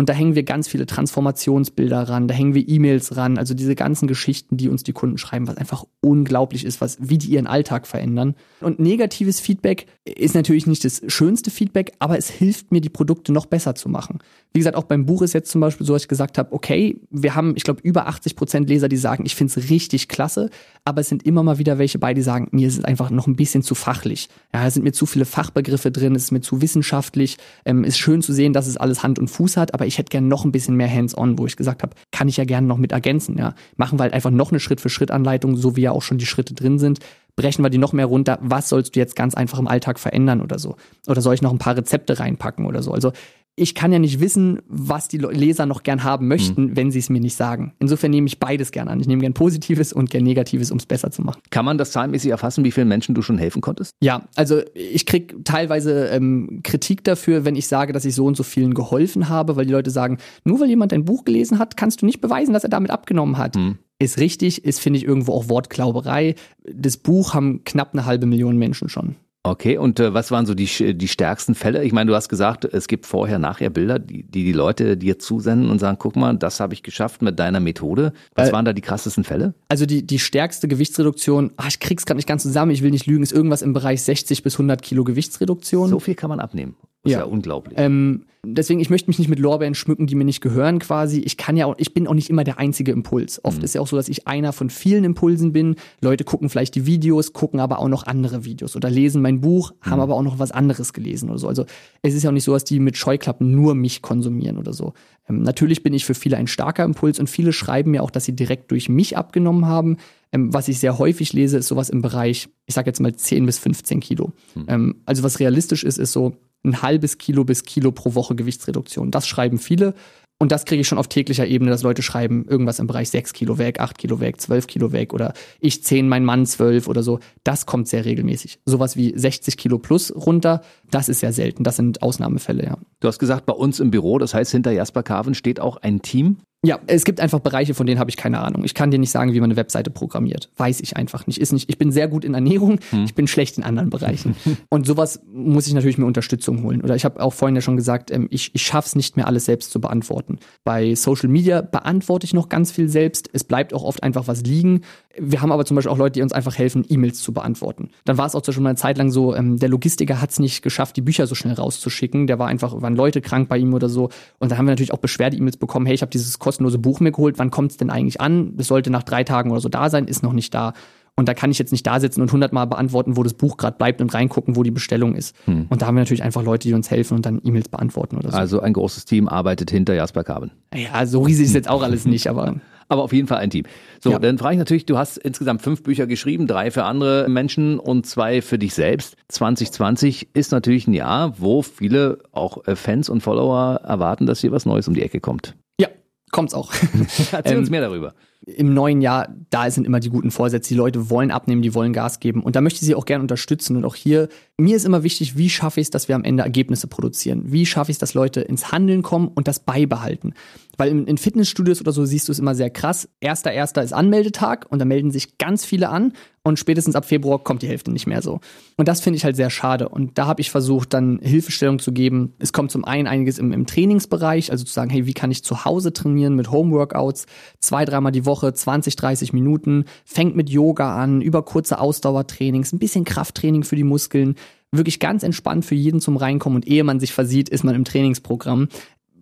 [0.00, 3.74] Und da hängen wir ganz viele Transformationsbilder ran, da hängen wir E-Mails ran, also diese
[3.74, 7.46] ganzen Geschichten, die uns die Kunden schreiben, was einfach unglaublich ist, was, wie die ihren
[7.46, 8.34] Alltag verändern.
[8.62, 13.30] Und negatives Feedback ist natürlich nicht das schönste Feedback, aber es hilft mir, die Produkte
[13.30, 14.20] noch besser zu machen.
[14.54, 16.98] Wie gesagt, auch beim Buch ist jetzt zum Beispiel so, dass ich gesagt habe, okay,
[17.10, 20.48] wir haben, ich glaube, über 80 Prozent Leser, die sagen, ich finde es richtig klasse,
[20.86, 23.26] aber es sind immer mal wieder welche bei, die sagen, mir ist es einfach noch
[23.26, 24.30] ein bisschen zu fachlich.
[24.54, 27.36] Ja, es sind mir zu viele Fachbegriffe drin, es ist mir zu wissenschaftlich.
[27.66, 30.10] Ähm, ist schön zu sehen, dass es alles Hand und Fuß hat, aber ich hätte
[30.10, 32.78] gerne noch ein bisschen mehr Hands-on, wo ich gesagt habe, kann ich ja gerne noch
[32.78, 33.36] mit ergänzen.
[33.36, 36.54] Ja, machen wir halt einfach noch eine Schritt-für-Schritt-Anleitung, so wie ja auch schon die Schritte
[36.54, 37.00] drin sind
[37.40, 40.42] brechen wir die noch mehr runter, was sollst du jetzt ganz einfach im Alltag verändern
[40.42, 40.76] oder so?
[41.06, 42.92] Oder soll ich noch ein paar Rezepte reinpacken oder so?
[42.92, 43.12] Also
[43.56, 46.76] ich kann ja nicht wissen, was die Leser noch gern haben möchten, mhm.
[46.76, 47.74] wenn sie es mir nicht sagen.
[47.78, 49.00] Insofern nehme ich beides gern an.
[49.00, 51.42] Ich nehme gern Positives und gern Negatives, um es besser zu machen.
[51.50, 53.92] Kann man das zahlenmäßig erfassen, wie vielen Menschen du schon helfen konntest?
[54.00, 58.36] Ja, also ich kriege teilweise ähm, Kritik dafür, wenn ich sage, dass ich so und
[58.36, 61.76] so vielen geholfen habe, weil die Leute sagen, nur weil jemand ein Buch gelesen hat,
[61.76, 63.56] kannst du nicht beweisen, dass er damit abgenommen hat.
[63.56, 63.78] Mhm.
[63.98, 66.34] Ist richtig, ist, finde ich, irgendwo auch Wortklauberei.
[66.64, 69.16] Das Buch haben knapp eine halbe Million Menschen schon.
[69.42, 71.82] Okay, und äh, was waren so die, die stärksten Fälle?
[71.82, 75.18] Ich meine, du hast gesagt, es gibt vorher, nachher Bilder, die, die die Leute dir
[75.18, 78.12] zusenden und sagen, guck mal, das habe ich geschafft mit deiner Methode.
[78.34, 79.54] Was äh, waren da die krassesten Fälle?
[79.68, 83.06] Also die, die stärkste Gewichtsreduktion, ach, ich krieg's gerade nicht ganz zusammen, ich will nicht
[83.06, 85.88] lügen, ist irgendwas im Bereich 60 bis 100 Kilo Gewichtsreduktion.
[85.88, 86.76] So viel kann man abnehmen.
[87.02, 87.78] Ist ja, ja unglaublich.
[87.78, 91.20] Ähm, deswegen, ich möchte mich nicht mit Lorbeeren schmücken, die mir nicht gehören quasi.
[91.20, 93.42] Ich kann ja auch, ich bin auch nicht immer der einzige Impuls.
[93.42, 93.64] Oft mhm.
[93.64, 95.76] ist ja auch so, dass ich einer von vielen Impulsen bin.
[96.02, 99.72] Leute gucken vielleicht die Videos, gucken aber auch noch andere Videos oder lesen mein Buch,
[99.72, 99.90] mhm.
[99.90, 101.48] haben aber auch noch was anderes gelesen oder so.
[101.48, 101.64] Also
[102.02, 104.92] es ist ja auch nicht so, dass die mit Scheuklappen nur mich konsumieren oder so.
[105.26, 108.26] Ähm, natürlich bin ich für viele ein starker Impuls und viele schreiben mir auch, dass
[108.26, 109.96] sie direkt durch mich abgenommen haben.
[110.32, 113.46] Ähm, was ich sehr häufig lese, ist sowas im Bereich, ich sage jetzt mal 10
[113.46, 114.32] bis 15 Kilo.
[114.54, 114.96] Mhm.
[115.06, 119.10] Also was realistisch ist, ist so ein halbes Kilo bis Kilo pro Woche Gewichtsreduktion.
[119.10, 119.94] Das schreiben viele.
[120.42, 123.34] Und das kriege ich schon auf täglicher Ebene, dass Leute schreiben, irgendwas im Bereich 6
[123.34, 127.02] Kilo weg, 8 Kilo weg, 12 Kilo weg oder ich 10, mein Mann 12 oder
[127.02, 127.20] so.
[127.44, 128.58] Das kommt sehr regelmäßig.
[128.64, 131.62] Sowas wie 60 Kilo plus runter, das ist sehr selten.
[131.62, 132.78] Das sind Ausnahmefälle, ja.
[133.00, 136.00] Du hast gesagt, bei uns im Büro, das heißt, hinter Jasper Carven steht auch ein
[136.00, 136.38] Team.
[136.62, 138.64] Ja, es gibt einfach Bereiche, von denen habe ich keine Ahnung.
[138.64, 140.50] Ich kann dir nicht sagen, wie man eine Webseite programmiert.
[140.58, 141.40] Weiß ich einfach nicht.
[141.40, 141.70] Ist nicht.
[141.70, 143.04] Ich bin sehr gut in Ernährung, hm.
[143.04, 144.36] ich bin schlecht in anderen Bereichen.
[144.68, 146.82] Und sowas muss ich natürlich mir Unterstützung holen.
[146.82, 149.26] Oder ich habe auch vorhin ja schon gesagt, ähm, ich, ich schaffe es nicht mehr,
[149.26, 150.38] alles selbst zu beantworten.
[150.62, 153.30] Bei Social Media beantworte ich noch ganz viel selbst.
[153.32, 154.82] Es bleibt auch oft einfach was liegen.
[155.18, 157.88] Wir haben aber zum Beispiel auch Leute, die uns einfach helfen, E-Mails zu beantworten.
[158.04, 160.38] Dann war es auch schon mal eine Zeit lang so, ähm, der Logistiker hat es
[160.38, 162.26] nicht geschafft, die Bücher so schnell rauszuschicken.
[162.26, 164.10] Der war einfach, waren Leute krank bei ihm oder so.
[164.38, 167.12] Und da haben wir natürlich auch Beschwerde-E-Mails bekommen, hey, ich habe dieses kostenlose Buch mir
[167.12, 168.54] geholt, wann kommt es denn eigentlich an?
[168.58, 170.72] Es sollte nach drei Tagen oder so da sein, ist noch nicht da.
[171.14, 173.76] Und da kann ich jetzt nicht da sitzen und hundertmal beantworten, wo das Buch gerade
[173.76, 175.36] bleibt und reingucken, wo die Bestellung ist.
[175.44, 175.66] Hm.
[175.68, 178.32] Und da haben wir natürlich einfach Leute, die uns helfen und dann E-Mails beantworten oder
[178.32, 178.36] so.
[178.36, 180.50] Also ein großes Team arbeitet hinter Jasper Carbon.
[180.74, 182.56] Ja, so riesig ist jetzt auch alles nicht, aber.
[182.90, 183.64] aber auf jeden Fall ein Team.
[184.02, 184.18] So, ja.
[184.18, 188.04] dann frage ich natürlich, du hast insgesamt fünf Bücher geschrieben, drei für andere Menschen und
[188.04, 189.14] zwei für dich selbst.
[189.28, 194.50] 2020 ist natürlich ein Jahr, wo viele auch äh, Fans und Follower erwarten, dass hier
[194.52, 195.54] was Neues um die Ecke kommt.
[195.80, 195.88] Ja,
[196.30, 196.72] kommt's auch.
[197.32, 198.14] Erzähl uns ähm, mehr darüber
[198.46, 200.70] im neuen Jahr, da sind immer die guten Vorsätze.
[200.70, 202.42] Die Leute wollen abnehmen, die wollen Gas geben.
[202.42, 203.76] Und da möchte ich sie auch gerne unterstützen.
[203.76, 206.42] Und auch hier, mir ist immer wichtig, wie schaffe ich es, dass wir am Ende
[206.42, 207.52] Ergebnisse produzieren?
[207.52, 210.32] Wie schaffe ich es, dass Leute ins Handeln kommen und das beibehalten?
[210.78, 213.08] Weil in, Fitnessstudios oder so siehst du es immer sehr krass.
[213.20, 217.38] Erster, erster ist Anmeldetag und da melden sich ganz viele an und spätestens ab Februar
[217.38, 218.40] kommt die Hälfte nicht mehr so.
[218.78, 219.90] Und das finde ich halt sehr schade.
[219.90, 222.32] Und da habe ich versucht, dann Hilfestellung zu geben.
[222.38, 225.44] Es kommt zum einen einiges im, im Trainingsbereich, also zu sagen, hey, wie kann ich
[225.44, 227.26] zu Hause trainieren mit Homeworkouts,
[227.58, 232.78] zwei, dreimal die Woche, 20, 30 Minuten, fängt mit Yoga an, über kurze Ausdauertrainings, ein
[232.78, 234.36] bisschen Krafttraining für die Muskeln,
[234.72, 237.84] wirklich ganz entspannt für jeden zum Reinkommen und ehe man sich versieht, ist man im
[237.84, 238.68] Trainingsprogramm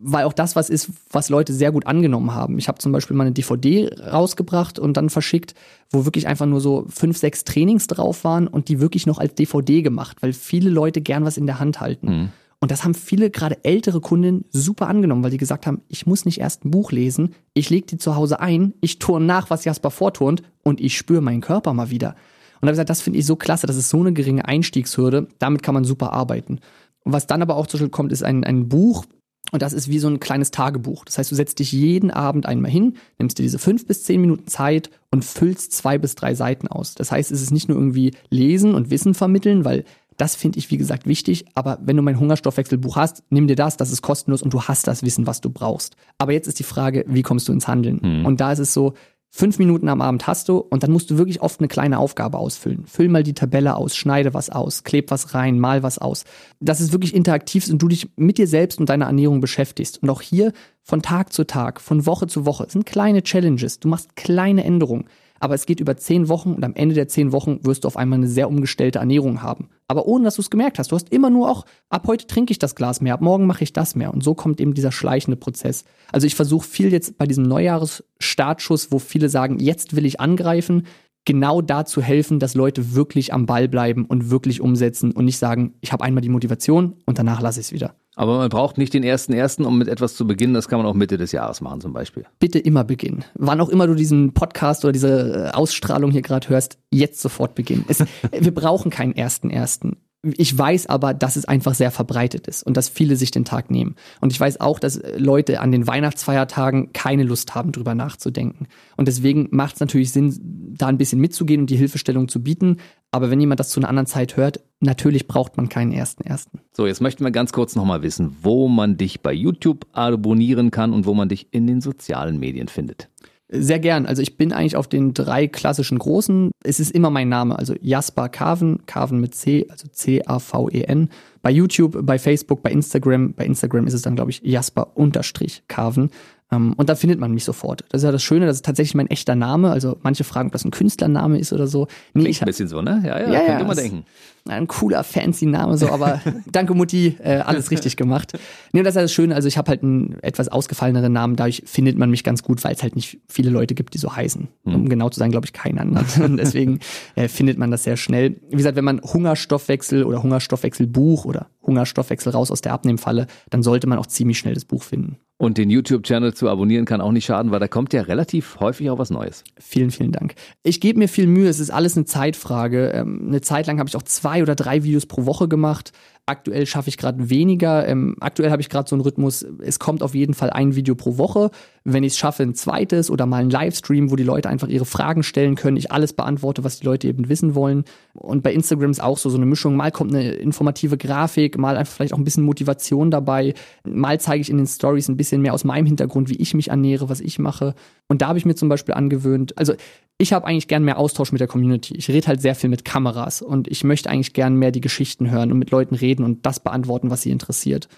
[0.01, 2.59] weil auch das was ist, was Leute sehr gut angenommen haben.
[2.59, 5.55] Ich habe zum Beispiel mal eine DVD rausgebracht und dann verschickt,
[5.91, 9.35] wo wirklich einfach nur so fünf, sechs Trainings drauf waren und die wirklich noch als
[9.35, 12.07] DVD gemacht, weil viele Leute gern was in der Hand halten.
[12.07, 12.29] Mhm.
[12.61, 16.25] Und das haben viele, gerade ältere Kundinnen, super angenommen, weil die gesagt haben, ich muss
[16.25, 19.65] nicht erst ein Buch lesen, ich lege die zu Hause ein, ich turne nach, was
[19.65, 22.17] Jasper vorturnt und ich spüre meinen Körper mal wieder.
[22.61, 24.45] Und da habe ich gesagt, das finde ich so klasse, das ist so eine geringe
[24.45, 26.59] Einstiegshürde, damit kann man super arbeiten.
[27.05, 29.05] Und was dann aber auch zu kommt, ist ein, ein Buch,
[29.51, 31.05] und das ist wie so ein kleines Tagebuch.
[31.05, 34.21] Das heißt, du setzt dich jeden Abend einmal hin, nimmst dir diese fünf bis zehn
[34.21, 36.95] Minuten Zeit und füllst zwei bis drei Seiten aus.
[36.95, 39.85] Das heißt, es ist nicht nur irgendwie lesen und Wissen vermitteln, weil
[40.19, 41.47] das finde ich, wie gesagt, wichtig.
[41.55, 44.87] Aber wenn du mein Hungerstoffwechselbuch hast, nimm dir das, das ist kostenlos und du hast
[44.87, 45.97] das Wissen, was du brauchst.
[46.19, 48.01] Aber jetzt ist die Frage, wie kommst du ins Handeln?
[48.03, 48.27] Mhm.
[48.27, 48.95] Und da ist es so,
[49.31, 52.39] Fünf Minuten am Abend hast du und dann musst du wirklich oft eine kleine Aufgabe
[52.39, 52.87] ausfüllen.
[52.87, 56.25] Füll mal die Tabelle aus, schneide was aus, kleb was rein, mal was aus.
[56.61, 60.03] Dass es wirklich interaktiv ist und du dich mit dir selbst und deiner Ernährung beschäftigst.
[60.03, 60.53] Und auch hier
[60.83, 62.69] von Tag zu Tag, von Woche zu Woche.
[62.71, 63.81] Sind kleine Challenges.
[63.81, 65.05] Du machst kleine Änderungen
[65.41, 67.97] aber es geht über zehn Wochen und am Ende der zehn Wochen wirst du auf
[67.97, 69.69] einmal eine sehr umgestellte Ernährung haben.
[69.87, 70.93] Aber ohne dass du es gemerkt hast.
[70.93, 73.65] Du hast immer nur auch, ab heute trinke ich das Glas mehr, ab morgen mache
[73.65, 74.13] ich das mehr.
[74.13, 75.85] Und so kommt eben dieser schleichende Prozess.
[76.13, 80.85] Also ich versuche viel jetzt bei diesem Neujahresstartschuss, wo viele sagen, jetzt will ich angreifen,
[81.25, 85.39] genau da zu helfen, dass Leute wirklich am Ball bleiben und wirklich umsetzen und nicht
[85.39, 87.95] sagen, ich habe einmal die Motivation und danach lasse ich es wieder.
[88.19, 90.53] Aber man braucht nicht den ersten ersten, um mit etwas zu beginnen.
[90.53, 92.25] Das kann man auch Mitte des Jahres machen zum Beispiel.
[92.41, 93.25] Bitte immer beginnen.
[93.35, 97.55] Wann auch immer du diesen Podcast oder diese äh, Ausstrahlung hier gerade hörst, jetzt sofort
[97.55, 97.85] beginnen.
[97.87, 98.01] Es,
[98.33, 99.99] wir brauchen keinen ersten ersten.
[100.37, 103.71] Ich weiß aber, dass es einfach sehr verbreitet ist und dass viele sich den Tag
[103.71, 103.95] nehmen.
[104.21, 108.67] Und ich weiß auch, dass Leute an den Weihnachtsfeiertagen keine Lust haben, drüber nachzudenken.
[108.97, 110.37] Und deswegen macht es natürlich Sinn,
[110.77, 112.79] da ein bisschen mitzugehen und die Hilfestellung zu bieten.
[113.11, 116.61] Aber wenn jemand das zu einer anderen Zeit hört, natürlich braucht man keinen ersten ersten.
[116.73, 120.93] So, jetzt möchten wir ganz kurz nochmal wissen, wo man dich bei YouTube abonnieren kann
[120.93, 123.09] und wo man dich in den sozialen Medien findet.
[123.51, 124.05] Sehr gern.
[124.05, 126.51] Also ich bin eigentlich auf den drei klassischen großen.
[126.63, 131.09] Es ist immer mein Name, also Jasper Carven, Carven mit C, also C-A-V-E-N.
[131.41, 133.33] Bei YouTube, bei Facebook, bei Instagram.
[133.33, 136.03] Bei Instagram ist es dann, glaube ich, Jasper-Carven.
[136.03, 136.11] Um, ähm,
[136.51, 137.85] und da findet man mich sofort.
[137.91, 139.71] Das ist ja das Schöne, das ist tatsächlich mein echter Name.
[139.71, 141.89] Also manche fragen, ob das ein Künstlername ist oder so.
[142.15, 143.03] Nee, Klingt ein bisschen so, ne?
[143.05, 144.05] Ja, ja, ja könnte ja, man denken.
[144.47, 148.33] Ein cooler, fancy Name so, aber danke Mutti, äh, alles richtig gemacht.
[148.73, 151.63] Nee, das ist ja das Schöne, also ich habe halt einen etwas ausgefalleneren Namen, dadurch
[151.67, 154.49] findet man mich ganz gut, weil es halt nicht viele Leute gibt, die so heißen.
[154.65, 154.75] Hm.
[154.75, 156.37] Um genau zu sein, glaube ich, keinen anderen.
[156.39, 156.81] deswegen
[157.15, 158.41] äh, findet man das sehr schnell.
[158.49, 163.87] Wie gesagt, wenn man Hungerstoffwechsel oder Hungerstoffwechselbuch oder Hungerstoffwechsel raus aus der Abnehmfalle, dann sollte
[163.87, 165.19] man auch ziemlich schnell das Buch finden.
[165.41, 168.91] Und den YouTube-Channel zu abonnieren kann auch nicht schaden, weil da kommt ja relativ häufig
[168.91, 169.45] auch was Neues.
[169.57, 170.35] Vielen, vielen Dank.
[170.65, 172.89] Ich gebe mir viel Mühe, es ist alles eine Zeitfrage.
[172.89, 175.93] Ähm, eine Zeit lang habe ich auch zwei oder drei Videos pro Woche gemacht.
[176.27, 177.87] Aktuell schaffe ich gerade weniger.
[177.87, 180.97] Ähm, aktuell habe ich gerade so einen Rhythmus, es kommt auf jeden Fall ein Video
[180.97, 181.51] pro Woche.
[181.91, 184.85] Wenn ich es schaffe, ein zweites oder mal ein Livestream, wo die Leute einfach ihre
[184.85, 187.85] Fragen stellen können, ich alles beantworte, was die Leute eben wissen wollen.
[188.13, 189.75] Und bei Instagram ist auch so, so eine Mischung.
[189.75, 193.55] Mal kommt eine informative Grafik, mal einfach vielleicht auch ein bisschen Motivation dabei.
[193.85, 196.69] Mal zeige ich in den Stories ein bisschen mehr aus meinem Hintergrund, wie ich mich
[196.69, 197.75] ernähre, was ich mache.
[198.07, 199.75] Und da habe ich mir zum Beispiel angewöhnt, also
[200.19, 201.95] ich habe eigentlich gern mehr Austausch mit der Community.
[201.97, 205.31] Ich rede halt sehr viel mit Kameras und ich möchte eigentlich gern mehr die Geschichten
[205.31, 207.89] hören und mit Leuten reden und das beantworten, was sie interessiert.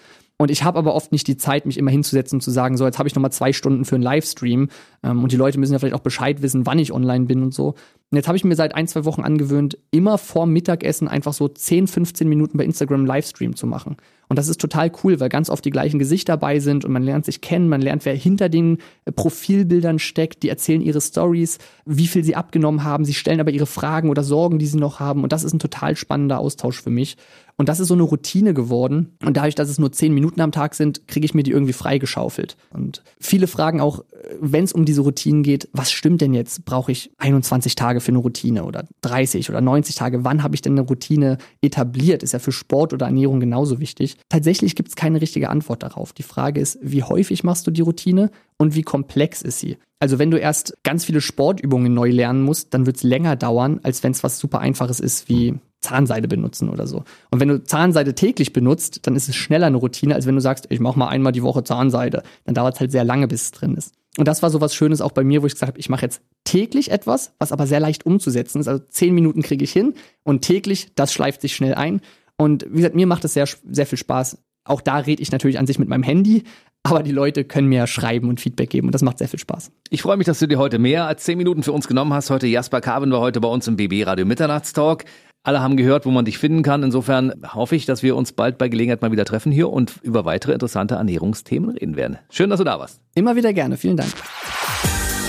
[0.41, 2.83] Und ich habe aber oft nicht die Zeit, mich immer hinzusetzen und zu sagen, so,
[2.83, 4.69] jetzt habe ich nochmal zwei Stunden für einen Livestream.
[5.03, 7.53] Ähm, und die Leute müssen ja vielleicht auch Bescheid wissen, wann ich online bin und
[7.53, 7.75] so.
[8.09, 11.47] Und jetzt habe ich mir seit ein, zwei Wochen angewöhnt, immer vor Mittagessen einfach so
[11.47, 13.97] 10, 15 Minuten bei Instagram Livestream zu machen.
[14.27, 17.03] Und das ist total cool, weil ganz oft die gleichen Gesichter dabei sind und man
[17.03, 21.59] lernt sich kennen, man lernt, wer hinter den äh, Profilbildern steckt, die erzählen ihre Stories,
[21.85, 24.99] wie viel sie abgenommen haben, sie stellen aber ihre Fragen oder Sorgen, die sie noch
[24.99, 25.23] haben.
[25.23, 27.15] Und das ist ein total spannender Austausch für mich.
[27.61, 29.15] Und das ist so eine Routine geworden.
[29.23, 31.73] Und dadurch, dass es nur zehn Minuten am Tag sind, kriege ich mir die irgendwie
[31.73, 32.57] freigeschaufelt.
[32.73, 34.03] Und viele fragen auch, äh,
[34.41, 36.65] wenn es um diese Routinen geht, was stimmt denn jetzt?
[36.65, 40.23] Brauche ich 21 Tage für eine Routine oder 30 oder 90 Tage?
[40.23, 42.23] Wann habe ich denn eine Routine etabliert?
[42.23, 44.17] Ist ja für Sport oder Ernährung genauso wichtig.
[44.29, 46.13] Tatsächlich gibt es keine richtige Antwort darauf.
[46.13, 49.77] Die Frage ist, wie häufig machst du die Routine und wie komplex ist sie?
[49.99, 53.79] Also wenn du erst ganz viele Sportübungen neu lernen musst, dann wird es länger dauern,
[53.83, 57.03] als wenn es was super einfaches ist wie Zahnseide benutzen oder so.
[57.31, 60.41] Und wenn du Zahnseide täglich benutzt, dann ist es schneller eine Routine, als wenn du
[60.41, 62.23] sagst, ich mache mal einmal die Woche Zahnseide.
[62.45, 63.93] Dann dauert es halt sehr lange, bis es drin ist.
[64.17, 66.03] Und das war so was Schönes auch bei mir, wo ich gesagt habe, ich mache
[66.03, 68.67] jetzt täglich etwas, was aber sehr leicht umzusetzen ist.
[68.67, 72.01] Also zehn Minuten kriege ich hin und täglich, das schleift sich schnell ein.
[72.37, 74.37] Und wie gesagt, mir macht es sehr, sehr viel Spaß.
[74.65, 76.43] Auch da rede ich natürlich an sich mit meinem Handy,
[76.83, 79.71] aber die Leute können mir schreiben und Feedback geben und das macht sehr viel Spaß.
[79.89, 82.29] Ich freue mich, dass du dir heute mehr als zehn Minuten für uns genommen hast.
[82.29, 85.05] Heute Jasper Carven war heute bei uns im BB Radio Mitternachtstalk.
[85.43, 86.83] Alle haben gehört, wo man dich finden kann.
[86.83, 90.23] Insofern hoffe ich, dass wir uns bald bei Gelegenheit mal wieder treffen hier und über
[90.23, 92.19] weitere interessante Ernährungsthemen reden werden.
[92.29, 93.01] Schön, dass du da warst.
[93.15, 93.77] Immer wieder gerne.
[93.77, 94.11] Vielen Dank.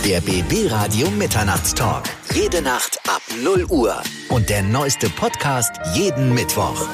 [0.04, 2.04] Der BB Radio Mitternachtstalk.
[2.34, 3.94] Jede Nacht ab 0 Uhr.
[4.28, 6.88] Und der neueste Podcast jeden Mittwoch.